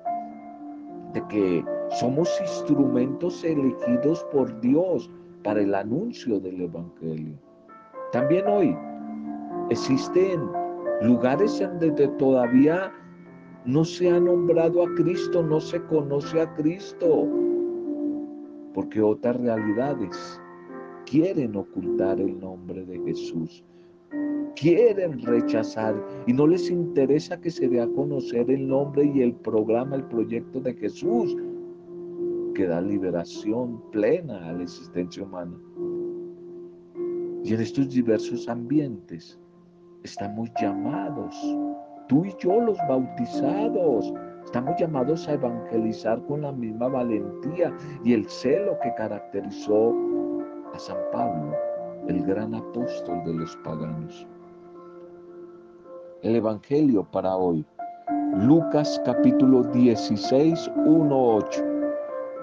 de 1.13 1.27
que 1.27 1.65
somos 1.99 2.31
instrumentos 2.41 3.43
elegidos 3.43 4.25
por 4.33 4.61
Dios 4.61 5.11
para 5.43 5.61
el 5.63 5.75
anuncio 5.75 6.39
del 6.39 6.61
Evangelio. 6.61 7.37
También 8.13 8.47
hoy 8.47 8.77
existen 9.71 10.49
lugares 11.03 11.61
en 11.61 11.79
donde 11.81 12.07
todavía 12.19 12.93
no 13.65 13.85
se 13.85 14.11
ha 14.11 14.21
nombrado 14.21 14.85
a 14.85 14.95
Cristo, 14.95 15.43
no 15.43 15.61
se 15.61 15.83
conoce 15.87 16.41
a 16.41 16.55
Cristo, 16.55 17.27
porque 18.75 19.03
otras 19.03 19.37
realidades 19.41 20.41
quieren 21.07 21.57
ocultar 21.57 22.21
el 22.21 22.39
nombre 22.41 22.85
de 22.85 22.99
Jesús, 23.01 23.65
quieren 24.57 25.21
rechazar 25.23 25.95
y 26.27 26.33
no 26.33 26.47
les 26.47 26.71
interesa 26.71 27.41
que 27.41 27.51
se 27.51 27.69
dé 27.69 27.81
a 27.81 27.89
conocer 27.89 28.51
el 28.51 28.67
nombre 28.67 29.05
y 29.05 29.23
el 29.23 29.35
programa, 29.35 29.97
el 29.97 30.05
proyecto 30.05 30.61
de 30.61 30.75
Jesús, 30.75 31.37
que 32.55 32.67
da 32.67 32.81
liberación 32.81 33.83
plena 33.91 34.49
a 34.49 34.53
la 34.53 34.63
existencia 34.63 35.25
humana. 35.25 35.59
Y 37.43 37.53
en 37.53 37.61
estos 37.61 37.91
diversos 37.91 38.49
ambientes, 38.49 39.39
estamos 40.03 40.51
llamados, 40.61 41.35
tú 42.09 42.25
y 42.25 42.33
yo 42.39 42.61
los 42.61 42.79
bautizados, 42.89 44.13
estamos 44.45 44.75
llamados 44.79 45.29
a 45.29 45.35
evangelizar 45.35 46.25
con 46.27 46.43
la 46.43 46.53
misma 46.53 46.89
valentía 46.89 47.77
y 48.05 48.13
el 48.13 48.25
celo 48.29 48.79
que 48.83 48.95
caracterizó 48.95 49.95
a 50.75 50.79
San 50.79 50.97
Pablo, 51.13 51.55
el 52.09 52.25
gran 52.25 52.53
apóstol 52.53 53.23
de 53.25 53.35
los 53.35 53.57
paganos. 53.59 54.27
El 56.23 56.35
Evangelio 56.35 57.07
para 57.13 57.37
hoy, 57.37 57.65
Lucas 58.41 59.01
capítulo 59.05 59.63
16, 59.63 60.71
1, 60.85 61.37
8. 61.37 61.65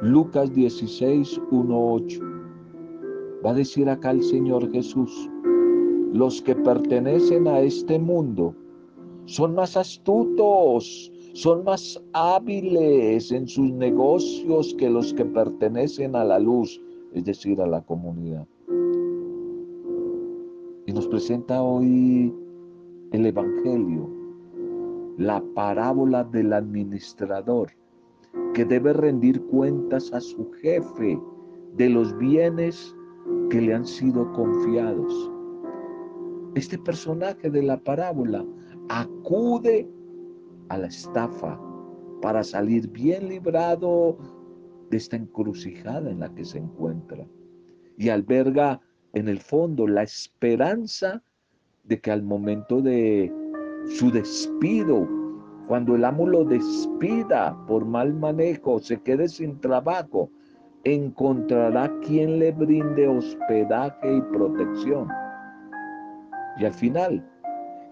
Lucas 0.01 0.53
16, 0.53 1.41
1, 1.51 1.93
8. 1.93 2.19
Va 3.45 3.49
a 3.49 3.53
decir 3.53 3.89
acá 3.89 4.11
el 4.11 4.23
Señor 4.23 4.71
Jesús, 4.71 5.29
los 6.13 6.41
que 6.41 6.55
pertenecen 6.55 7.47
a 7.49 7.59
este 7.59 7.99
mundo 7.99 8.55
son 9.25 9.55
más 9.55 9.75
astutos, 9.75 11.11
son 11.33 11.65
más 11.65 12.01
hábiles 12.13 13.31
en 13.31 13.47
sus 13.47 13.71
negocios 13.71 14.73
que 14.77 14.89
los 14.89 15.13
que 15.13 15.25
pertenecen 15.25 16.15
a 16.15 16.23
la 16.23 16.39
luz, 16.39 16.81
es 17.13 17.25
decir, 17.25 17.61
a 17.61 17.67
la 17.67 17.81
comunidad. 17.81 18.47
Y 20.85 20.93
nos 20.93 21.07
presenta 21.07 21.61
hoy 21.61 22.33
el 23.11 23.25
Evangelio 23.25 24.09
la 25.17 25.43
parábola 25.53 26.23
del 26.23 26.53
administrador 26.53 27.69
que 28.53 28.65
debe 28.65 28.93
rendir 28.93 29.41
cuentas 29.47 30.11
a 30.13 30.21
su 30.21 30.49
jefe 30.61 31.19
de 31.75 31.89
los 31.89 32.17
bienes 32.17 32.95
que 33.49 33.61
le 33.61 33.73
han 33.73 33.85
sido 33.85 34.31
confiados. 34.33 35.31
Este 36.55 36.77
personaje 36.77 37.49
de 37.49 37.63
la 37.63 37.77
parábola 37.77 38.45
acude 38.89 39.89
a 40.69 40.77
la 40.77 40.87
estafa 40.87 41.59
para 42.21 42.43
salir 42.43 42.89
bien 42.89 43.29
librado 43.29 44.17
de 44.91 44.97
esta 44.97 45.15
encrucijada 45.15 46.11
en 46.11 46.19
la 46.19 46.33
que 46.35 46.45
se 46.45 46.59
encuentra 46.59 47.25
y 47.97 48.09
alberga 48.09 48.79
en 49.13 49.27
el 49.29 49.39
fondo 49.39 49.87
la 49.87 50.03
esperanza 50.03 51.23
de 51.85 51.99
que 51.99 52.11
al 52.11 52.23
momento 52.23 52.81
de 52.81 53.33
su 53.97 54.11
despido, 54.11 55.07
cuando 55.67 55.95
el 55.95 56.03
amo 56.05 56.27
lo 56.27 56.43
despida 56.43 57.57
por 57.67 57.85
mal 57.85 58.13
manejo, 58.13 58.79
se 58.79 59.01
quede 59.01 59.27
sin 59.27 59.59
trabajo, 59.61 60.29
encontrará 60.83 61.91
quien 62.01 62.39
le 62.39 62.51
brinde 62.51 63.07
hospedaje 63.07 64.17
y 64.17 64.21
protección. 64.33 65.07
Y 66.57 66.65
al 66.65 66.73
final, 66.73 67.25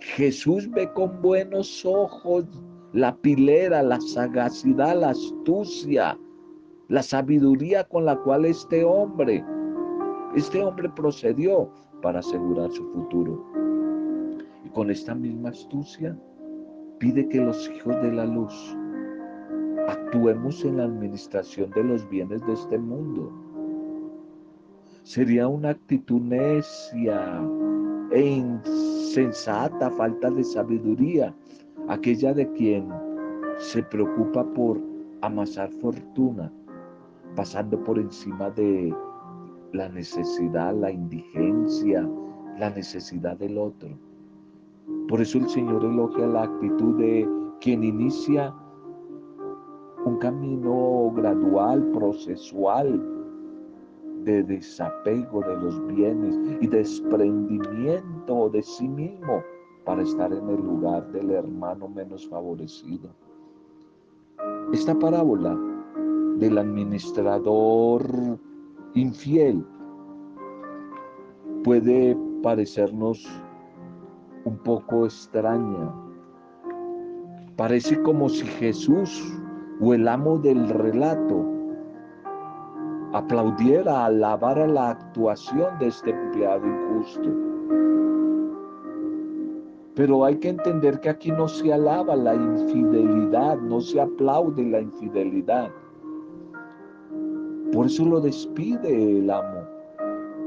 Jesús 0.01 0.70
ve 0.72 0.91
con 0.94 1.22
buenos 1.22 1.86
ojos 1.86 2.46
la 2.94 3.15
pilera, 3.15 3.84
la 3.84 4.01
sagacidad, 4.01 5.00
la 5.00 5.10
astucia, 5.10 6.18
la 6.89 7.03
sabiduría 7.03 7.84
con 7.84 8.05
la 8.05 8.17
cual 8.17 8.46
este 8.46 8.84
hombre, 8.84 9.46
este 10.36 10.63
hombre 10.63 10.89
procedió 10.89 11.69
para 12.01 12.19
asegurar 12.19 12.72
su 12.72 12.84
futuro. 12.91 13.46
Y 14.65 14.69
con 14.69 14.89
esta 14.89 15.13
misma 15.13 15.50
astucia 15.50 16.17
pide 16.98 17.29
que 17.29 17.38
los 17.38 17.69
hijos 17.69 17.96
de 18.01 18.12
la 18.12 18.25
luz 18.25 18.75
actuemos 19.88 20.65
en 20.65 20.77
la 20.77 20.86
administración 20.86 21.69
de 21.72 21.84
los 21.84 22.10
bienes 22.10 22.46
de 22.48 22.53
este 22.53 22.79
mundo. 22.79 23.31
Sería 25.03 25.48
una 25.48 25.69
actitud 25.69 26.22
necia 26.22 27.39
e 28.12 28.22
insensata, 28.22 29.91
falta 29.91 30.31
de 30.31 30.43
sabiduría, 30.43 31.36
aquella 31.88 32.34
de 32.34 32.51
quien 32.53 32.89
se 33.60 33.84
preocupa 33.84 34.43
por 34.53 34.79
amasar 35.22 35.69
fortuna, 35.74 36.51
pasando 37.39 37.81
por 37.86 37.98
encima 37.98 38.50
de 38.50 38.93
la 39.72 39.88
necesidad, 39.88 40.75
la 40.75 40.91
indigencia, 40.91 42.05
la 42.58 42.69
necesidad 42.72 43.38
del 43.38 43.58
otro. 43.58 43.98
Por 45.08 45.22
eso 45.22 45.38
el 45.38 45.48
Señor 45.48 45.86
elogia 45.86 46.27
la 46.27 46.43
actitud 46.43 46.98
de 46.98 47.25
quien 47.62 47.86
inicia 47.86 48.53
un 50.03 50.17
camino 50.17 51.13
gradual, 51.15 51.81
procesual, 51.93 53.01
de 54.25 54.43
desapego 54.43 55.39
de 55.39 55.55
los 55.62 55.88
bienes 55.88 56.38
y 56.60 56.67
desprendimiento 56.67 58.50
de 58.50 58.62
sí 58.62 58.89
mismo 58.89 59.41
para 59.86 60.01
estar 60.01 60.34
en 60.34 60.50
el 60.50 60.58
lugar 60.58 61.10
del 61.13 61.31
hermano 61.31 61.88
menos 61.88 62.27
favorecido. 62.27 63.10
Esta 64.74 64.93
parábola 64.93 65.58
del 66.39 66.58
administrador 66.58 68.03
infiel 68.93 69.65
puede 71.63 72.17
parecernos 72.41 73.27
un 74.46 74.58
poco 74.60 75.05
extraña. 75.05 75.93
Parece 77.56 78.02
como 78.02 78.30
si 78.30 78.45
Jesús 78.45 79.38
o 79.82 79.93
el 79.93 80.08
amo 80.08 80.38
del 80.38 80.69
relato 80.69 81.45
aplaudiera, 83.13 84.06
alabara 84.06 84.67
la 84.67 84.91
actuación 84.91 85.78
de 85.80 85.88
este 85.88 86.12
empleado 86.12 86.65
injusto. 86.65 87.30
Pero 89.95 90.23
hay 90.23 90.38
que 90.38 90.49
entender 90.49 90.99
que 91.02 91.10
aquí 91.10 91.32
no 91.32 91.47
se 91.47 91.73
alaba 91.73 92.15
la 92.15 92.36
infidelidad, 92.36 93.58
no 93.58 93.82
se 93.82 93.99
aplaude 93.99 94.63
la 94.63 94.80
infidelidad. 94.80 95.69
Por 97.80 97.86
eso 97.86 98.04
lo 98.04 98.20
despide 98.20 99.20
el 99.20 99.32
amo. 99.32 99.63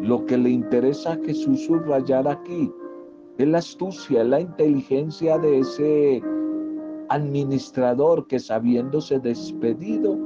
Lo 0.02 0.26
que 0.26 0.36
le 0.36 0.50
interesa 0.50 1.14
a 1.14 1.16
Jesús 1.16 1.64
subrayar 1.64 2.28
aquí 2.28 2.70
es 3.38 3.48
la 3.48 3.56
astucia, 3.56 4.22
la 4.22 4.38
inteligencia 4.38 5.38
de 5.38 5.60
ese 5.60 6.22
administrador 7.08 8.26
que 8.26 8.38
sabiéndose 8.38 9.18
despedido, 9.18 10.18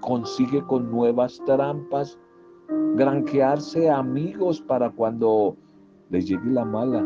consigue 0.00 0.62
con 0.66 0.90
nuevas 0.90 1.40
trampas 1.46 2.18
granjearse 2.94 3.88
amigos 3.88 4.60
para 4.60 4.90
cuando 4.90 5.56
le 6.10 6.20
llegue 6.20 6.50
la 6.50 6.66
mala 6.66 7.02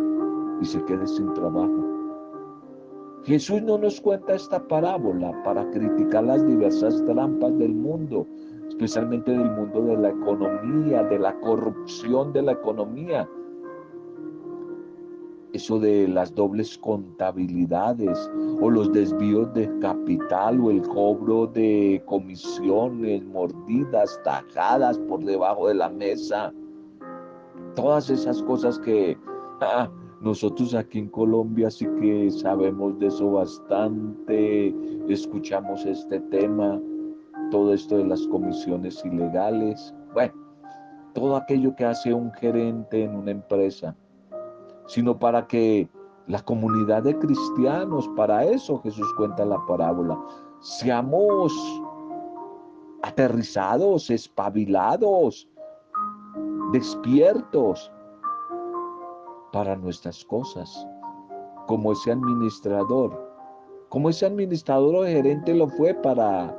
y 0.61 0.65
se 0.65 0.85
quede 0.85 1.07
sin 1.07 1.33
trabajo. 1.35 1.89
Jesús 3.23 3.63
no 3.63 3.79
nos 3.79 4.01
cuenta 4.01 4.35
esta 4.35 4.67
parábola 4.67 5.31
para 5.45 5.71
criticar 5.71 6.25
las 6.25 6.45
diversas 6.45 7.05
trampas 7.05 7.57
del 7.57 7.75
mundo, 7.75 8.27
especialmente 8.79 9.33
del 9.33 9.51
mundo 9.51 9.83
de 9.83 9.97
la 9.97 10.11
economía, 10.11 11.03
de 11.03 11.19
la 11.19 11.35
corrupción 11.41 12.33
de 12.33 12.43
la 12.43 12.53
economía, 12.53 13.29
eso 15.53 15.81
de 15.81 16.07
las 16.07 16.33
dobles 16.33 16.79
contabilidades 16.79 18.31
o 18.61 18.71
los 18.71 18.93
desvíos 18.93 19.53
de 19.55 19.69
capital 19.81 20.61
o 20.61 20.71
el 20.71 20.83
cobro 20.83 21.49
de 21.49 22.01
comisiones, 22.07 23.25
mordidas, 23.25 24.21
tajadas 24.23 24.97
por 24.97 25.25
debajo 25.25 25.67
de 25.67 25.75
la 25.75 25.89
mesa. 25.89 26.53
Todas 27.75 28.09
esas 28.11 28.41
cosas 28.45 28.79
que 28.79 29.19
ah, 29.61 29.91
nosotros 30.21 30.73
aquí 30.77 31.01
en 31.01 31.09
Colombia 31.09 31.69
sí 31.69 31.89
que 32.01 32.31
sabemos 32.31 32.97
de 33.01 33.09
eso 33.09 33.33
bastante, 33.33 34.73
escuchamos 35.09 35.85
este 35.85 36.21
tema, 36.21 36.81
todo 37.51 37.75
esto 37.75 37.97
de 37.97 38.05
las 38.05 38.27
comisiones 38.29 39.05
ilegales. 39.05 39.95
Bueno, 40.13 40.35
todo 41.15 41.37
aquello 41.37 41.75
que 41.75 41.85
hace 41.85 42.13
un 42.15 42.33
gerente 42.33 43.05
en 43.05 43.17
una 43.17 43.31
empresa 43.31 43.95
sino 44.89 45.19
para 45.19 45.47
que 45.47 45.89
la 46.27 46.41
comunidad 46.43 47.03
de 47.05 47.17
cristianos, 47.19 48.09
para 48.17 48.45
eso 48.45 48.81
Jesús 48.81 49.07
cuenta 49.17 49.45
la 49.45 49.65
parábola, 49.67 50.19
seamos 50.61 51.53
aterrizados, 53.03 54.11
espabilados, 54.11 55.49
despiertos 56.73 57.93
para 59.53 59.77
nuestras 59.77 60.25
cosas, 60.25 60.87
como 61.67 61.93
ese 61.93 62.13
administrador, 62.13 63.31
como 63.91 64.09
ese 64.09 64.27
administrador 64.27 64.97
o 64.97 65.07
gerente 65.07 65.55
lo 65.55 65.69
fue 65.69 65.95
para 65.95 66.55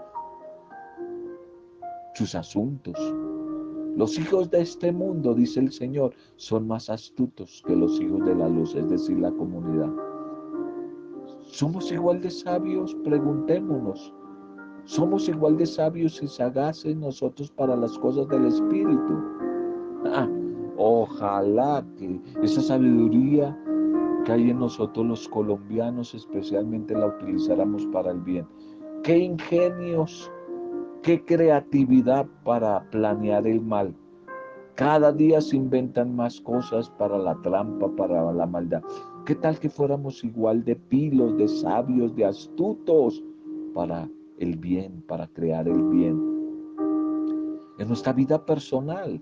sus 2.14 2.36
asuntos. 2.36 2.96
Los 3.96 4.18
hijos 4.18 4.50
de 4.50 4.62
este 4.62 4.92
mundo, 4.92 5.34
dice 5.34 5.60
el 5.60 5.72
Señor, 5.72 6.14
son 6.38 6.68
más 6.68 6.90
astutos 6.90 7.64
que 7.66 7.76
los 7.76 8.00
hijos 8.00 8.26
de 8.26 8.36
la 8.36 8.48
luz, 8.48 8.76
es 8.76 8.88
decir, 8.90 9.20
la 9.20 9.32
comunidad. 9.32 9.92
¿Somos 11.42 11.92
igual 11.92 12.22
de 12.22 12.30
sabios? 12.30 12.96
Preguntémonos. 13.04 14.14
¿Somos 14.86 15.28
igual 15.28 15.58
de 15.58 15.66
sabios 15.66 16.22
y 16.24 16.28
sagaces 16.28 16.96
nosotros 16.96 17.52
para 17.52 17.76
las 17.76 17.98
cosas 18.00 18.28
del 18.30 18.46
Espíritu? 18.46 19.22
Ah, 20.06 20.28
ojalá 20.78 21.86
que 21.98 22.22
esa 22.42 22.62
sabiduría 22.62 23.58
que 24.26 24.32
hay 24.32 24.50
en 24.50 24.60
nosotros 24.60 25.06
los 25.06 25.28
colombianos 25.28 26.14
especialmente 26.14 26.94
la 26.94 27.08
utilizáramos 27.08 27.86
para 27.88 28.12
el 28.12 28.22
bien. 28.22 28.48
Qué 29.04 29.18
ingenios 29.18 30.32
qué 31.02 31.24
creatividad 31.24 32.28
para 32.44 32.82
planear 32.92 33.48
el 33.48 33.62
mal. 33.62 33.96
Cada 34.76 35.12
día 35.12 35.42
se 35.42 35.56
inventan 35.58 36.16
más 36.16 36.40
cosas 36.42 36.90
para 36.92 37.18
la 37.18 37.36
trampa, 37.42 37.90
para 37.96 38.32
la 38.32 38.46
maldad. 38.46 38.82
¿Qué 39.26 39.36
tal 39.36 39.60
que 39.60 39.70
fuéramos 39.70 40.24
igual 40.24 40.64
de 40.64 40.76
pilos, 40.76 41.38
de 41.38 41.48
sabios, 41.48 42.16
de 42.16 42.26
astutos 42.26 43.24
para 43.74 44.10
el 44.40 44.56
bien, 44.58 45.04
para 45.08 45.28
crear 45.28 45.68
el 45.68 45.84
bien? 45.90 46.18
En 47.78 47.88
nuestra 47.88 48.14
vida 48.14 48.46
personal 48.46 49.22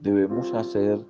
debemos 0.00 0.52
hacer 0.54 1.04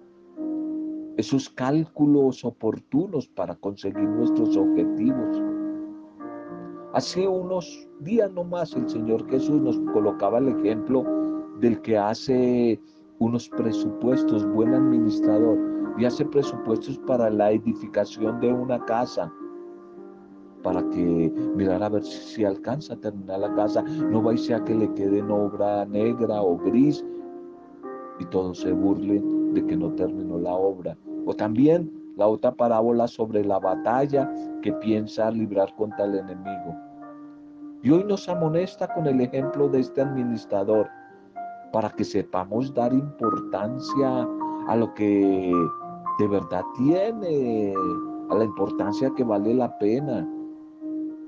esos 1.17 1.49
cálculos 1.49 2.45
oportunos 2.45 3.29
para 3.29 3.55
conseguir 3.57 4.09
nuestros 4.09 4.57
objetivos 4.57 5.43
Hace 6.95 7.29
unos 7.29 7.87
días 8.01 8.33
nomás 8.33 8.75
el 8.75 8.89
Señor 8.89 9.29
Jesús 9.29 9.61
nos 9.61 9.79
colocaba 9.93 10.39
el 10.39 10.49
ejemplo 10.49 11.05
del 11.61 11.81
que 11.83 11.99
hace 11.99 12.81
unos 13.19 13.49
presupuestos, 13.51 14.47
buen 14.55 14.73
administrador, 14.73 15.59
y 15.99 16.07
hace 16.07 16.25
presupuestos 16.25 16.99
para 17.01 17.29
la 17.29 17.51
edificación 17.53 18.41
de 18.41 18.53
una 18.53 18.83
casa. 18.87 19.33
para 20.63 20.83
que 20.91 21.33
mirar 21.55 21.83
a 21.85 21.89
ver 21.89 22.03
si, 22.03 22.45
alcanza 22.45 22.95
a 22.95 23.01
terminar 23.01 23.39
la 23.39 23.55
casa, 23.55 23.83
no 24.11 24.23
va 24.23 24.33
a 24.33 24.37
ser 24.37 24.65
que 24.65 24.75
le 24.75 24.93
quede 24.95 25.19
en 25.21 25.31
obra 25.31 25.87
negra 25.87 26.43
o 26.43 26.59
gris 26.59 27.05
y 28.19 28.25
todos 28.27 28.59
se 28.59 28.73
burlen 28.73 29.55
de 29.55 29.65
que 29.65 29.77
no 29.77 29.95
terminó 29.95 30.37
la 30.37 30.53
obra. 30.53 30.99
O 31.27 31.35
también 31.35 31.98
la 32.19 32.27
otra 32.27 32.51
parábola 32.51 33.07
sobre 33.07 33.45
la 33.45 33.61
batalla 33.61 34.29
que 34.61 34.73
piensa 34.73 35.31
librar 35.31 35.73
contra 35.77 36.05
el 36.05 36.17
enemigo. 36.17 36.77
Y 37.81 37.91
hoy 37.91 38.03
nos 38.03 38.29
amonesta 38.29 38.93
con 38.93 39.07
el 39.07 39.21
ejemplo 39.21 39.69
de 39.69 39.79
este 39.79 40.01
administrador 40.01 40.89
para 41.73 41.91
que 41.91 42.03
sepamos 42.03 42.75
dar 42.75 42.93
importancia 42.93 44.29
a 44.67 44.75
lo 44.75 44.93
que 44.95 45.53
de 46.19 46.27
verdad 46.27 46.65
tiene, 46.77 47.73
a 48.31 48.35
la 48.35 48.45
importancia 48.45 49.13
que 49.17 49.23
vale 49.23 49.55
la 49.55 49.79
pena. 49.79 50.29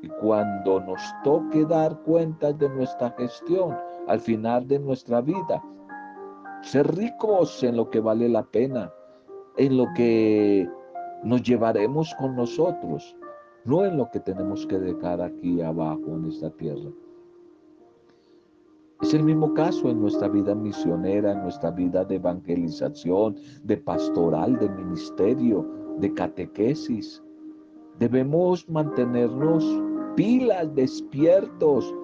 Y 0.02 0.08
cuando 0.20 0.80
nos 0.80 1.00
toque 1.22 1.64
dar 1.66 2.02
cuenta 2.02 2.52
de 2.52 2.68
nuestra 2.68 3.10
gestión 3.10 3.76
al 4.08 4.18
final 4.18 4.66
de 4.66 4.80
nuestra 4.80 5.20
vida, 5.20 5.62
ser 6.62 6.92
ricos 6.96 7.62
en 7.62 7.76
lo 7.76 7.88
que 7.88 8.00
vale 8.00 8.28
la 8.28 8.42
pena, 8.42 8.92
en 9.56 9.76
lo 9.76 9.86
que 9.94 10.68
nos 11.22 11.42
llevaremos 11.42 12.14
con 12.14 12.36
nosotros, 12.36 13.16
no 13.64 13.84
en 13.84 13.96
lo 13.96 14.10
que 14.10 14.20
tenemos 14.20 14.66
que 14.66 14.78
dejar 14.78 15.20
aquí 15.20 15.60
abajo 15.60 16.14
en 16.14 16.26
esta 16.26 16.50
tierra. 16.50 16.90
Es 19.02 19.14
el 19.14 19.22
mismo 19.22 19.54
caso 19.54 19.88
en 19.88 20.00
nuestra 20.00 20.28
vida 20.28 20.54
misionera, 20.54 21.32
en 21.32 21.42
nuestra 21.42 21.70
vida 21.70 22.04
de 22.04 22.16
evangelización, 22.16 23.36
de 23.64 23.78
pastoral, 23.78 24.58
de 24.58 24.68
ministerio, 24.68 25.66
de 25.98 26.12
catequesis. 26.12 27.22
Debemos 27.98 28.68
mantenernos 28.68 29.64
pilas, 30.16 30.74
despiertos, 30.74 31.94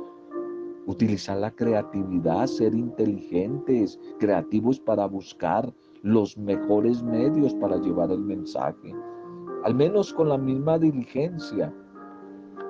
utilizar 0.87 1.37
la 1.38 1.50
creatividad, 1.50 2.46
ser 2.46 2.74
inteligentes, 2.74 3.98
creativos 4.18 4.81
para 4.81 5.07
buscar 5.07 5.72
los 6.07 6.38
mejores 6.38 7.03
medios 7.03 7.53
para 7.55 7.79
llevar 7.79 8.12
el 8.12 8.21
mensaje, 8.21 8.95
al 9.64 9.75
menos 9.75 10.14
con 10.14 10.29
la 10.29 10.38
misma 10.38 10.79
diligencia 10.79 11.75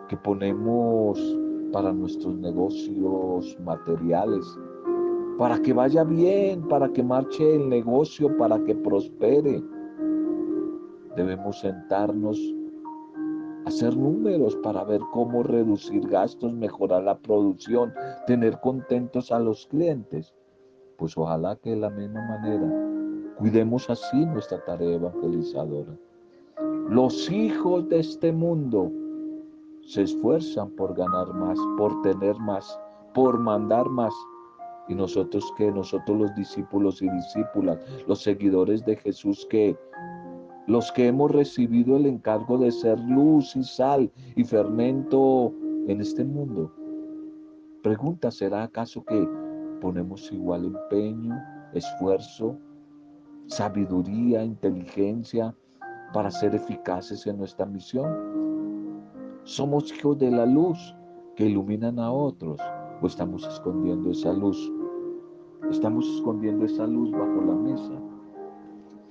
que 0.09 0.17
ponemos 0.17 1.21
para 1.71 1.93
nuestros 1.93 2.35
negocios 2.37 3.59
materiales, 3.63 4.43
para 5.37 5.61
que 5.61 5.75
vaya 5.75 6.03
bien, 6.03 6.67
para 6.67 6.89
que 6.89 7.03
marche 7.03 7.57
el 7.57 7.69
negocio, 7.69 8.35
para 8.39 8.59
que 8.65 8.75
prospere. 8.75 9.63
Debemos 11.15 11.61
sentarnos, 11.61 12.41
hacer 13.67 13.95
números 13.95 14.57
para 14.63 14.83
ver 14.85 15.03
cómo 15.13 15.43
reducir 15.43 16.09
gastos, 16.09 16.55
mejorar 16.55 17.03
la 17.03 17.19
producción, 17.19 17.93
tener 18.27 18.59
contentos 18.61 19.31
a 19.31 19.39
los 19.39 19.67
clientes. 19.67 20.35
Pues 20.97 21.19
ojalá 21.19 21.57
que 21.57 21.71
de 21.71 21.77
la 21.77 21.91
misma 21.91 22.27
manera 22.27 22.97
Cuidemos 23.39 23.89
así 23.91 24.25
nuestra 24.25 24.65
tarea 24.65 24.95
evangelizadora. 24.95 25.95
Los 26.89 27.31
hijos 27.31 27.89
de 27.89 28.01
este 28.01 28.33
mundo 28.33 28.91
se 29.83 30.03
esfuerzan 30.03 30.71
por 30.71 30.95
ganar 30.95 31.33
más, 31.35 31.59
por 31.77 32.01
tener 32.03 32.37
más, 32.39 32.79
por 33.13 33.39
mandar 33.39 33.89
más. 33.91 34.15
Y 34.89 34.95
nosotros 34.95 35.53
que 35.59 35.71
nosotros 35.71 36.19
los 36.19 36.35
discípulos 36.35 37.03
y 37.03 37.11
discípulas, 37.11 37.79
los 38.07 38.23
seguidores 38.23 38.85
de 38.87 38.97
Jesús 38.97 39.47
que 39.51 39.77
los 40.67 40.91
que 40.93 41.09
hemos 41.09 41.31
recibido 41.31 41.97
el 41.97 42.07
encargo 42.07 42.59
de 42.59 42.73
ser 42.73 42.99
luz 43.01 43.55
y 43.55 43.63
sal 43.63 44.11
y 44.35 44.45
fermento 44.45 45.53
en 45.87 46.01
este 46.01 46.25
mundo. 46.25 46.73
Pregunta, 47.83 48.31
¿será 48.31 48.65
acaso 48.65 49.05
que 49.05 49.29
ponemos 49.81 50.33
igual 50.33 50.65
empeño, 50.65 51.37
esfuerzo, 51.73 52.59
sabiduría, 53.49 54.45
inteligencia 54.45 55.55
para 56.13 56.31
ser 56.31 56.55
eficaces 56.55 57.27
en 57.27 57.39
nuestra 57.39 57.67
misión? 57.67 58.07
¿Somos 59.45 59.93
hijos 59.93 60.19
de 60.19 60.31
la 60.31 60.47
luz 60.47 60.97
que 61.37 61.47
iluminan 61.47 61.99
a 61.99 62.11
otros 62.11 62.61
o 63.01 63.07
estamos 63.07 63.47
escondiendo 63.47 64.11
esa 64.11 64.33
luz? 64.33 64.73
¿Estamos 65.71 66.09
escondiendo 66.17 66.65
esa 66.65 66.87
luz 66.87 67.11
bajo 67.13 67.43
la 67.43 67.55
mesa? 67.55 67.93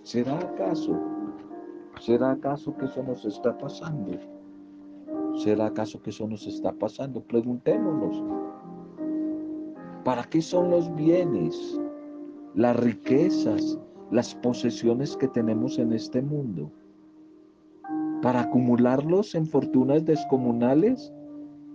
¿Será 0.03 0.37
acaso? 0.37 0.99
¿Será 1.99 2.31
acaso 2.31 2.75
que 2.77 2.85
eso 2.85 3.03
nos 3.03 3.25
está 3.25 3.57
pasando? 3.57 4.17
¿Será 5.35 5.67
acaso 5.67 6.01
que 6.01 6.09
eso 6.09 6.27
nos 6.27 6.45
está 6.47 6.71
pasando? 6.71 7.21
Preguntémonos. 7.21 8.23
¿Para 10.03 10.23
qué 10.23 10.41
son 10.41 10.69
los 10.69 10.93
bienes, 10.95 11.79
las 12.53 12.75
riquezas, 12.77 13.79
las 14.11 14.35
posesiones 14.35 15.17
que 15.17 15.27
tenemos 15.27 15.79
en 15.79 15.93
este 15.93 16.21
mundo 16.21 16.71
para 18.25 18.41
acumularlos 18.41 19.35
en 19.35 19.45
fortunas 19.45 20.03
descomunales, 20.03 21.13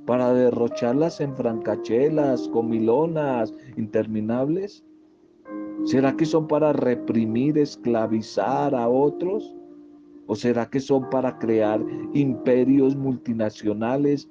para 0.04 0.32
derrocharlas 0.32 1.20
en 1.20 1.36
francachelas, 1.36 2.48
comilonas 2.48 3.54
interminables? 3.76 4.84
¿Será 5.84 6.16
que 6.16 6.26
son 6.26 6.48
para 6.48 6.72
reprimir, 6.72 7.56
esclavizar 7.56 8.74
a 8.74 8.88
otros? 8.88 9.54
¿O 10.26 10.34
será 10.34 10.68
que 10.68 10.80
son 10.80 11.08
para 11.10 11.38
crear 11.38 11.80
imperios 12.14 12.96
multinacionales 12.96 14.28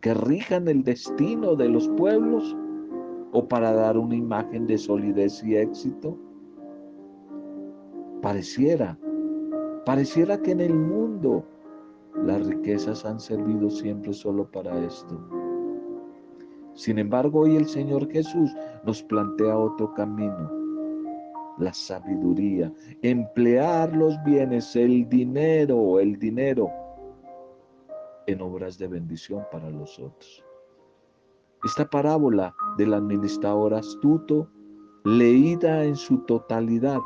que 0.00 0.14
rijan 0.14 0.68
el 0.68 0.84
destino 0.84 1.54
de 1.54 1.68
los 1.68 1.86
pueblos? 1.90 2.56
¿O 3.32 3.46
para 3.46 3.72
dar 3.72 3.98
una 3.98 4.16
imagen 4.16 4.66
de 4.66 4.78
solidez 4.78 5.44
y 5.44 5.56
éxito? 5.56 6.18
Pareciera, 8.22 8.98
pareciera 9.84 10.40
que 10.40 10.52
en 10.52 10.60
el 10.60 10.74
mundo 10.74 11.44
las 12.24 12.46
riquezas 12.46 13.04
han 13.04 13.20
servido 13.20 13.70
siempre 13.70 14.12
solo 14.12 14.50
para 14.50 14.78
esto. 14.84 15.18
Sin 16.74 16.98
embargo, 16.98 17.40
hoy 17.40 17.56
el 17.56 17.66
Señor 17.66 18.10
Jesús 18.10 18.50
nos 18.84 19.02
plantea 19.02 19.56
otro 19.56 19.94
camino, 19.94 20.50
la 21.58 21.72
sabiduría, 21.72 22.72
emplear 23.02 23.94
los 23.96 24.22
bienes, 24.24 24.76
el 24.76 25.08
dinero, 25.08 26.00
el 26.00 26.18
dinero 26.18 26.70
en 28.26 28.42
obras 28.42 28.76
de 28.78 28.88
bendición 28.88 29.44
para 29.50 29.70
los 29.70 29.98
otros. 29.98 30.44
Esta 31.64 31.88
parábola 31.88 32.54
del 32.76 32.92
administrador 32.94 33.74
astuto, 33.74 34.48
leída 35.04 35.84
en 35.84 35.96
su 35.96 36.18
totalidad, 36.18 36.98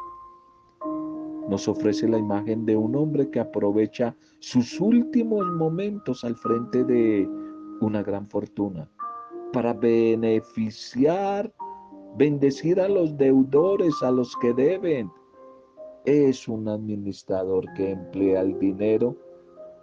nos 1.51 1.67
ofrece 1.67 2.09
la 2.09 2.17
imagen 2.17 2.65
de 2.65 2.77
un 2.77 2.95
hombre 2.95 3.29
que 3.29 3.41
aprovecha 3.41 4.15
sus 4.39 4.81
últimos 4.81 5.45
momentos 5.47 6.23
al 6.23 6.37
frente 6.37 6.85
de 6.85 7.29
una 7.81 8.05
gran 8.05 8.29
fortuna 8.29 8.89
para 9.53 9.73
beneficiar, 9.75 11.53
bendecir 12.17 12.81
a 12.81 12.89
los 12.89 13.17
deudores, 13.17 13.93
a 14.03 14.13
los 14.13 14.37
que 14.37 14.53
deben. 14.53 15.11
Es 16.05 16.47
un 16.47 16.69
administrador 16.69 17.65
que 17.75 17.91
emplea 17.91 18.43
el 18.43 18.57
dinero 18.61 19.17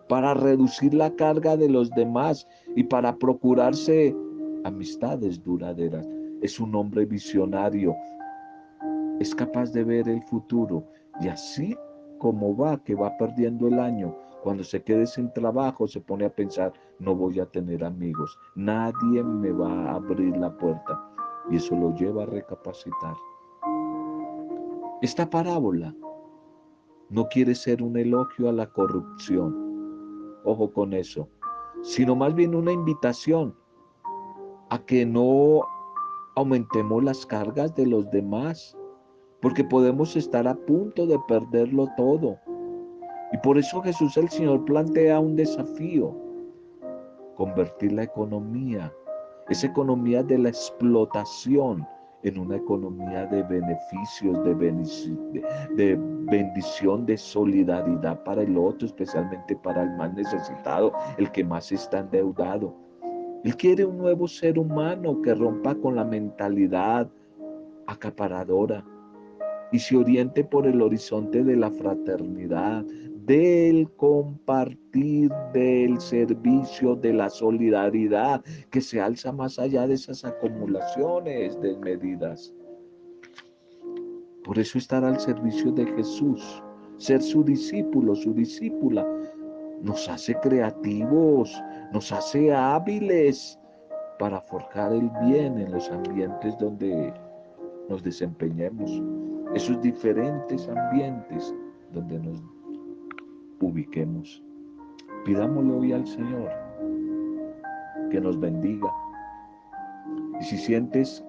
para 0.07 0.33
reducir 0.33 0.93
la 0.93 1.13
carga 1.15 1.57
de 1.57 1.67
los 1.67 1.89
demás 1.91 2.47
y 2.77 2.83
para 2.85 3.13
procurarse 3.17 4.15
amistades 4.63 5.43
duraderas. 5.43 6.07
Es 6.41 6.61
un 6.61 6.73
hombre 6.75 7.05
visionario. 7.05 7.93
Es 9.19 9.35
capaz 9.35 9.73
de 9.73 9.83
ver 9.83 10.07
el 10.07 10.21
futuro 10.23 10.87
y 11.21 11.27
así 11.27 11.77
como 12.19 12.55
va, 12.55 12.77
que 12.83 12.95
va 12.95 13.17
perdiendo 13.17 13.67
el 13.67 13.79
año, 13.79 14.15
cuando 14.43 14.63
se 14.63 14.81
quede 14.81 15.05
sin 15.05 15.31
trabajo, 15.33 15.87
se 15.87 15.99
pone 15.99 16.25
a 16.25 16.33
pensar, 16.33 16.73
no 16.99 17.15
voy 17.15 17.39
a 17.39 17.45
tener 17.45 17.83
amigos, 17.83 18.39
nadie 18.55 19.23
me 19.23 19.51
va 19.51 19.91
a 19.91 19.95
abrir 19.95 20.35
la 20.37 20.55
puerta. 20.57 21.03
Y 21.49 21.57
eso 21.57 21.75
lo 21.75 21.93
lleva 21.95 22.23
a 22.23 22.27
recapacitar. 22.27 23.15
Esta 25.01 25.29
parábola 25.29 25.93
no 27.09 27.27
quiere 27.27 27.55
ser 27.55 27.81
un 27.83 27.97
elogio 27.97 28.49
a 28.49 28.51
la 28.51 28.67
corrupción, 28.67 30.35
ojo 30.43 30.71
con 30.71 30.93
eso, 30.93 31.29
sino 31.81 32.15
más 32.15 32.33
bien 32.33 32.55
una 32.55 32.71
invitación 32.71 33.55
a 34.69 34.79
que 34.79 35.05
no 35.05 35.61
aumentemos 36.35 37.03
las 37.03 37.25
cargas 37.25 37.75
de 37.75 37.87
los 37.87 38.09
demás, 38.11 38.77
porque 39.41 39.63
podemos 39.63 40.15
estar 40.15 40.47
a 40.47 40.55
punto 40.55 41.05
de 41.05 41.17
perderlo 41.27 41.87
todo. 41.95 42.37
Y 43.31 43.37
por 43.39 43.57
eso 43.57 43.81
Jesús 43.81 44.17
el 44.17 44.29
Señor 44.29 44.65
plantea 44.65 45.19
un 45.19 45.35
desafío, 45.35 46.15
convertir 47.35 47.91
la 47.91 48.03
economía, 48.03 48.91
esa 49.49 49.67
economía 49.67 50.23
de 50.23 50.37
la 50.37 50.49
explotación, 50.49 51.85
en 52.23 52.39
una 52.39 52.55
economía 52.55 53.25
de 53.27 53.43
beneficios, 53.43 54.43
de, 54.43 54.53
bendición, 56.25 57.05
de 57.05 57.17
solidaridad 57.17 58.23
para 58.23 58.41
el 58.41 58.57
otro, 58.57 58.87
especialmente 58.87 59.55
para 59.55 59.83
el 59.83 59.91
más 59.97 60.13
necesitado, 60.13 60.91
el 61.17 61.31
que 61.31 61.43
más 61.43 61.71
está 61.71 61.99
endeudado. 61.99 62.73
Él 63.43 63.55
quiere 63.55 63.85
un 63.85 63.99
nuevo 63.99 64.27
ser 64.27 64.57
humano 64.57 65.21
que 65.21 65.35
rompa 65.35 65.75
con 65.75 65.95
la 65.95 66.03
mentalidad 66.03 67.07
acaparadora 67.85 68.83
y 69.71 69.79
se 69.79 69.97
oriente 69.97 70.43
por 70.43 70.67
el 70.67 70.81
horizonte 70.81 71.43
de 71.43 71.55
la 71.55 71.71
fraternidad, 71.71 72.85
del 73.25 73.91
compartir, 73.97 75.29
del 75.53 75.99
servicio, 75.99 76.95
de 76.95 77.13
la 77.13 77.29
solidaridad, 77.29 78.41
que 78.71 78.79
se 78.79 79.01
alza 79.01 79.33
más 79.33 79.59
allá 79.59 79.85
de 79.85 79.95
esas 79.95 80.23
acumulaciones 80.23 81.59
de 81.59 81.77
medidas. 81.77 82.53
Por 84.45 84.57
eso 84.57 84.77
estar 84.77 85.03
al 85.03 85.19
servicio 85.19 85.73
de 85.73 85.85
Jesús, 85.87 86.63
ser 86.97 87.21
su 87.21 87.43
discípulo, 87.43 88.15
su 88.15 88.33
discípula, 88.33 89.05
nos 89.81 90.07
hace 90.07 90.33
creativos, 90.35 91.51
nos 91.91 92.11
hace 92.13 92.53
hábiles 92.53 93.59
para 94.19 94.39
forjar 94.39 94.93
el 94.93 95.11
bien 95.25 95.57
en 95.59 95.71
los 95.73 95.89
ambientes 95.91 96.57
donde 96.57 97.13
nos 97.89 98.03
desempeñemos, 98.03 99.01
esos 99.53 99.81
diferentes 99.81 100.67
ambientes 100.67 101.53
donde 101.91 102.19
nos 102.19 102.43
ubiquemos. 103.61 104.43
Pidámosle 105.25 105.73
hoy 105.73 105.93
al 105.93 106.05
Señor 106.05 106.49
que 108.09 108.21
nos 108.21 108.39
bendiga. 108.39 108.91
Y 110.39 110.43
si 110.43 110.57
sientes 110.57 111.23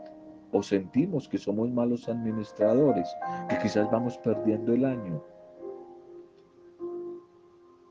o 0.53 0.63
sentimos 0.63 1.29
que 1.29 1.39
somos 1.39 1.71
malos 1.71 2.09
administradores, 2.09 3.09
que 3.49 3.59
quizás 3.59 3.91
vamos 3.91 4.19
perdiendo 4.19 4.73
el 4.73 4.85
año, 4.85 5.23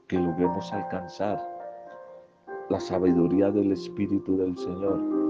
que 0.07 0.17
logremos 0.17 0.71
alcanzar 0.73 1.39
la 2.69 2.79
sabiduría 2.79 3.51
del 3.51 3.71
Espíritu 3.71 4.37
del 4.37 4.57
Señor 4.57 5.26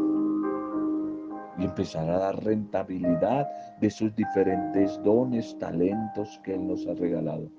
y 1.57 1.65
empezar 1.65 2.09
a 2.09 2.19
dar 2.19 2.43
rentabilidad 2.43 3.47
de 3.79 3.87
esos 3.87 4.15
diferentes 4.15 5.01
dones, 5.03 5.57
talentos 5.59 6.39
que 6.43 6.53
Él 6.53 6.67
nos 6.67 6.87
ha 6.87 6.93
regalado. 6.93 7.49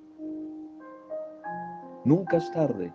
Nunca 2.04 2.36
es 2.36 2.50
tarde, 2.52 2.92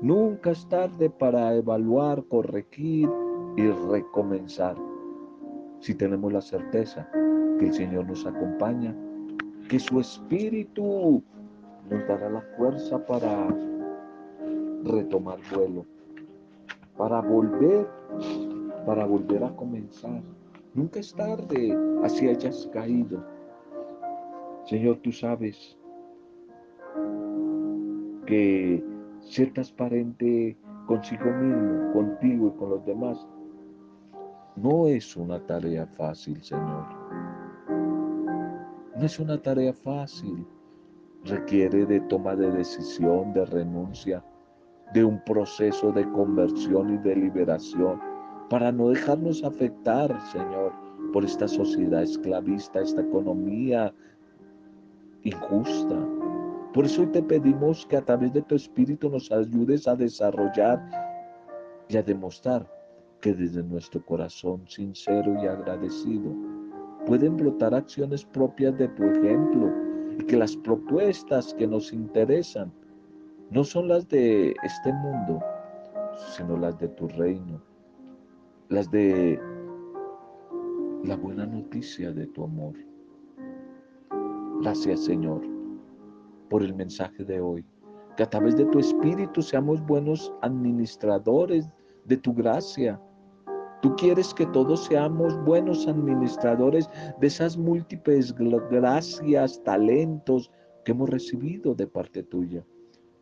nunca 0.00 0.50
es 0.50 0.66
tarde 0.68 1.10
para 1.10 1.54
evaluar, 1.54 2.24
corregir 2.24 3.08
y 3.56 3.68
recomenzar. 3.90 4.76
Si 5.80 5.94
tenemos 5.94 6.32
la 6.32 6.40
certeza 6.40 7.08
que 7.58 7.66
el 7.66 7.72
Señor 7.72 8.06
nos 8.06 8.26
acompaña, 8.26 8.94
que 9.68 9.78
su 9.78 10.00
Espíritu 10.00 11.22
nos 11.90 12.08
dará 12.08 12.30
la 12.30 12.40
fuerza 12.56 13.04
para 13.04 13.48
retomar 14.84 15.38
vuelo, 15.54 15.84
para 16.96 17.20
volver, 17.20 17.86
para 18.86 19.04
volver 19.04 19.44
a 19.44 19.54
comenzar. 19.54 20.22
Nunca 20.74 21.00
es 21.00 21.14
tarde, 21.14 21.76
así 22.02 22.28
hayas 22.28 22.68
caído. 22.72 23.24
Señor, 24.64 24.98
tú 24.98 25.12
sabes 25.12 25.78
que 28.26 28.84
ser 29.20 29.52
transparente 29.54 30.56
consigo 30.86 31.24
mismo, 31.24 31.92
contigo 31.92 32.52
y 32.54 32.58
con 32.58 32.70
los 32.70 32.84
demás, 32.84 33.26
no 34.56 34.86
es 34.88 35.16
una 35.16 35.38
tarea 35.46 35.86
fácil, 35.86 36.42
Señor. 36.42 36.84
No 38.96 39.04
es 39.04 39.18
una 39.18 39.40
tarea 39.40 39.72
fácil. 39.72 40.46
Requiere 41.24 41.86
de 41.86 42.00
toma 42.02 42.34
de 42.36 42.50
decisión, 42.50 43.32
de 43.32 43.44
renuncia, 43.46 44.24
de 44.92 45.04
un 45.04 45.22
proceso 45.24 45.92
de 45.92 46.08
conversión 46.10 46.94
y 46.94 46.98
de 46.98 47.16
liberación 47.16 48.00
para 48.48 48.72
no 48.72 48.88
dejarnos 48.90 49.44
afectar, 49.44 50.20
Señor, 50.32 50.72
por 51.12 51.24
esta 51.24 51.48
sociedad 51.48 52.02
esclavista, 52.02 52.80
esta 52.80 53.02
economía 53.02 53.92
injusta, 55.22 55.96
por 56.72 56.84
eso 56.84 57.02
hoy 57.02 57.08
te 57.08 57.22
pedimos 57.22 57.86
que 57.86 57.96
a 57.96 58.04
través 58.04 58.32
de 58.32 58.42
tu 58.42 58.54
Espíritu 58.54 59.08
nos 59.08 59.32
ayudes 59.32 59.88
a 59.88 59.96
desarrollar 59.96 60.80
y 61.88 61.96
a 61.96 62.02
demostrar 62.02 62.70
que 63.20 63.34
desde 63.34 63.62
nuestro 63.62 64.04
corazón 64.04 64.62
sincero 64.68 65.34
y 65.42 65.46
agradecido 65.46 66.30
pueden 67.06 67.36
brotar 67.36 67.74
acciones 67.74 68.24
propias 68.24 68.76
de 68.76 68.86
tu 68.88 69.02
ejemplo 69.02 69.72
y 70.18 70.24
que 70.24 70.36
las 70.36 70.56
propuestas 70.56 71.54
que 71.54 71.66
nos 71.66 71.92
interesan 71.92 72.70
no 73.50 73.64
son 73.64 73.88
las 73.88 74.06
de 74.08 74.54
este 74.62 74.92
mundo, 74.92 75.40
sino 76.36 76.56
las 76.58 76.78
de 76.78 76.88
tu 76.88 77.08
reino, 77.08 77.62
las 78.68 78.90
de 78.90 79.40
la 81.04 81.16
buena 81.16 81.46
noticia 81.46 82.12
de 82.12 82.26
tu 82.26 82.44
amor. 82.44 82.74
Gracias 84.60 85.04
Señor 85.04 85.40
por 86.50 86.62
el 86.62 86.74
mensaje 86.74 87.24
de 87.24 87.40
hoy. 87.40 87.64
Que 88.16 88.24
a 88.24 88.30
través 88.30 88.56
de 88.56 88.64
tu 88.66 88.78
Espíritu 88.78 89.42
seamos 89.42 89.84
buenos 89.86 90.32
administradores 90.42 91.68
de 92.04 92.16
tu 92.16 92.34
gracia. 92.34 93.00
Tú 93.80 93.94
quieres 93.96 94.34
que 94.34 94.44
todos 94.46 94.84
seamos 94.86 95.38
buenos 95.44 95.86
administradores 95.86 96.90
de 97.20 97.26
esas 97.26 97.56
múltiples 97.56 98.34
gracias, 98.70 99.62
talentos 99.62 100.50
que 100.84 100.92
hemos 100.92 101.08
recibido 101.08 101.74
de 101.74 101.86
parte 101.86 102.24
tuya. 102.24 102.64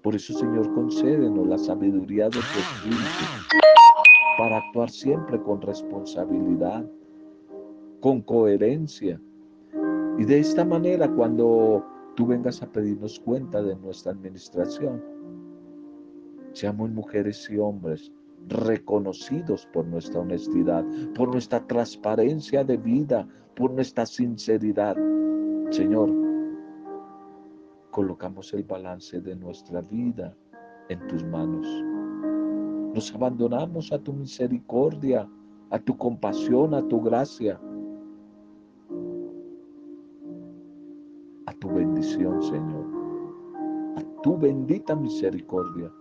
Por 0.03 0.15
eso, 0.15 0.33
Señor, 0.33 0.73
concédenos 0.73 1.47
la 1.47 1.59
sabiduría 1.59 2.25
de 2.27 2.31
tu 2.31 2.39
Espíritu 2.39 3.66
para 4.39 4.59
actuar 4.59 4.91
siempre 4.91 5.41
con 5.43 5.61
responsabilidad, 5.61 6.85
con 8.01 8.21
coherencia. 8.23 9.21
Y 10.19 10.25
de 10.25 10.39
esta 10.39 10.65
manera, 10.65 11.11
cuando 11.11 11.85
tú 12.17 12.27
vengas 12.27 12.63
a 12.63 12.73
pedirnos 12.73 13.21
cuenta 13.21 13.63
de 13.63 13.77
nuestra 13.77 14.13
administración. 14.13 15.05
Seamos 16.53 16.91
mujeres 16.91 17.49
y 17.51 17.59
hombres 17.59 18.11
reconocidos 18.49 19.67
por 19.73 19.87
nuestra 19.87 20.21
honestidad, 20.21 20.85
por 21.15 21.31
nuestra 21.31 21.65
transparencia 21.67 22.65
de 22.65 22.79
vida, 22.79 23.29
por 23.55 23.71
nuestra 23.73 24.07
sinceridad. 24.07 24.97
Señor, 25.71 26.11
colocamos 27.91 28.53
el 28.55 28.65
balance 28.65 29.21
de 29.21 29.37
nuestra 29.37 29.83
vida 29.83 30.35
en 30.89 31.07
tus 31.09 31.23
manos. 31.25 31.67
Nos 32.97 33.15
abandonamos 33.15 33.93
a 33.93 33.99
tu 33.99 34.15
misericordia, 34.15 35.29
a 35.69 35.79
tu 35.79 35.95
compasión, 35.99 36.73
a 36.73 36.83
tu 36.89 37.03
gracia. 37.03 37.61
tu 41.61 41.69
bendición, 41.69 42.43
Señor, 42.43 42.87
a 43.97 44.23
tu 44.23 44.39
bendita 44.39 44.95
misericordia. 44.95 45.93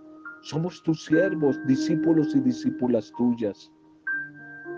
Somos 0.42 0.82
tus 0.84 1.04
siervos, 1.06 1.58
discípulos 1.66 2.34
y 2.36 2.40
discípulas 2.42 3.12
tuyas, 3.18 3.72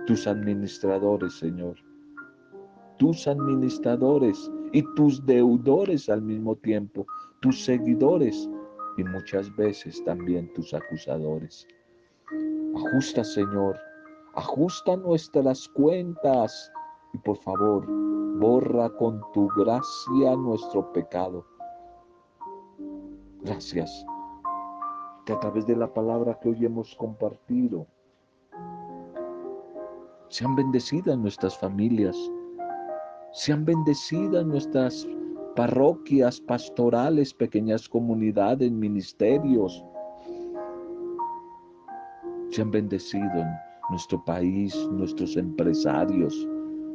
tus 0.06 0.28
administradores, 0.28 1.34
Señor, 1.34 1.76
tus 2.98 3.28
administradores 3.28 4.52
y 4.72 4.84
tus 4.96 5.24
deudores 5.26 6.10
al 6.10 6.22
mismo 6.22 6.56
tiempo, 6.56 7.06
tus 7.42 7.64
seguidores 7.64 8.50
y 8.98 9.04
muchas 9.04 9.56
veces 9.56 10.04
también 10.04 10.52
tus 10.54 10.74
acusadores. 10.74 11.68
Ajusta, 12.76 13.24
Señor, 13.24 13.78
ajusta 14.36 14.98
nuestras 14.98 15.68
cuentas 15.70 16.72
y 17.14 17.18
por 17.20 17.38
favor, 17.38 17.86
borra 18.38 18.90
con 18.90 19.22
tu 19.34 19.48
gracia 19.56 20.36
nuestro 20.36 20.92
pecado. 20.92 21.46
Gracias, 23.44 24.06
que 25.26 25.32
a 25.32 25.40
través 25.40 25.66
de 25.68 25.78
la 25.78 25.94
palabra 25.94 26.38
que 26.42 26.50
hoy 26.50 26.66
hemos 26.66 26.94
compartido, 26.96 27.88
sean 30.28 30.54
bendecidas 30.58 31.18
nuestras 31.18 31.58
familias, 31.58 32.18
sean 33.32 33.64
bendecidas 33.64 34.46
nuestras 34.46 35.08
parroquias, 35.56 36.42
pastorales, 36.42 37.34
pequeñas 37.34 37.88
comunidades, 37.88 38.70
ministerios. 38.70 39.82
Sean 42.58 42.72
bendecidos 42.72 43.46
nuestro 43.92 44.26
país, 44.26 44.76
nuestros 44.90 45.38
empresarios, 45.38 46.36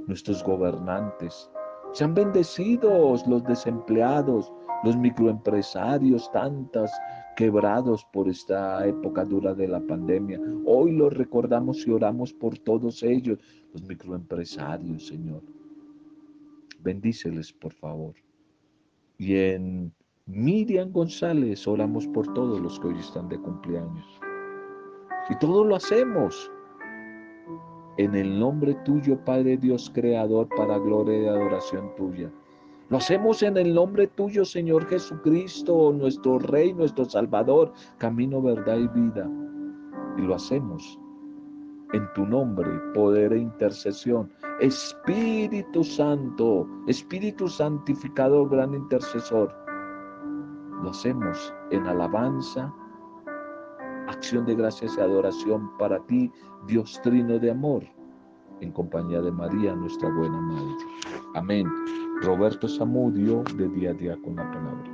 nuestros 0.09 0.43
gobernantes, 0.43 1.49
Sean 1.93 2.15
bendecidos 2.15 3.25
los 3.29 3.45
desempleados, 3.45 4.53
los 4.83 4.97
microempresarios, 4.97 6.29
tantas 6.33 6.91
quebrados 7.37 8.05
por 8.13 8.29
esta 8.29 8.85
época 8.85 9.25
dura 9.25 9.55
de 9.55 9.69
la 9.69 9.79
pandemia. 9.79 10.41
Hoy 10.67 10.97
los 10.97 11.13
recordamos 11.13 11.87
y 11.87 11.93
oramos 11.93 12.33
por 12.33 12.59
todos 12.59 13.05
ellos, 13.05 13.39
los 13.73 13.85
microempresarios, 13.85 15.07
Señor. 15.07 15.45
Bendíceles, 16.81 17.53
por 17.53 17.73
favor. 17.73 18.17
Y 19.17 19.37
en 19.37 19.95
Miriam 20.27 20.91
González 20.91 21.69
oramos 21.69 22.09
por 22.09 22.35
todos 22.35 22.61
los 22.61 22.81
que 22.81 22.89
hoy 22.89 22.99
están 22.99 23.29
de 23.29 23.39
cumpleaños. 23.39 24.22
Y 25.31 25.37
todo 25.37 25.65
lo 25.65 25.77
hacemos 25.77 26.51
en 27.97 28.15
el 28.15 28.39
nombre 28.39 28.75
tuyo, 28.85 29.19
Padre 29.25 29.57
Dios 29.57 29.91
Creador, 29.95 30.49
para 30.57 30.79
gloria 30.79 31.23
y 31.23 31.27
adoración 31.27 31.95
tuya. 31.97 32.31
Lo 32.89 32.99
hacemos 32.99 33.43
en 33.43 33.57
el 33.57 33.75
nombre 33.75 34.07
tuyo, 34.07 34.45
Señor 34.45 34.87
Jesucristo, 34.87 35.93
nuestro 35.93 36.39
Rey, 36.39 36.75
nuestro 36.75 37.05
Salvador, 37.05 37.73
camino, 37.99 38.43
verdad 38.43 38.77
y 38.77 38.89
vida. 38.89 39.31
Y 40.19 40.23
lo 40.23 40.35
hacemos 40.35 40.99
en 41.93 42.11
tu 42.15 42.27
nombre, 42.27 42.69
poder 42.95 43.33
e 43.33 43.39
intercesión. 43.39 44.31
Espíritu 44.61 45.85
Santo, 45.85 46.67
Espíritu 46.87 47.49
Santificador, 47.49 48.51
gran 48.51 48.75
intercesor. 48.75 49.55
Lo 50.83 50.91
hacemos 50.91 51.55
en 51.71 51.87
alabanza, 51.87 52.75
acción 54.09 54.45
de 54.47 54.55
gracias 54.55 54.97
y 54.97 55.01
adoración 55.01 55.71
para 55.79 55.99
ti, 56.07 56.31
Dios 56.67 57.01
Trino 57.03 57.39
de 57.39 57.51
amor, 57.51 57.85
en 58.61 58.73
compañía 58.73 59.21
de 59.21 59.33
María, 59.33 59.75
nuestra 59.75 60.09
buena 60.11 60.41
Madre. 60.41 60.77
Amén. 61.35 61.67
Roberto 62.23 62.69
Samudio, 62.69 63.43
de 63.57 63.69
día 63.69 63.91
a 63.91 63.95
día 63.95 64.17
con 64.23 64.37
la 64.37 64.51
palabra. 64.51 64.92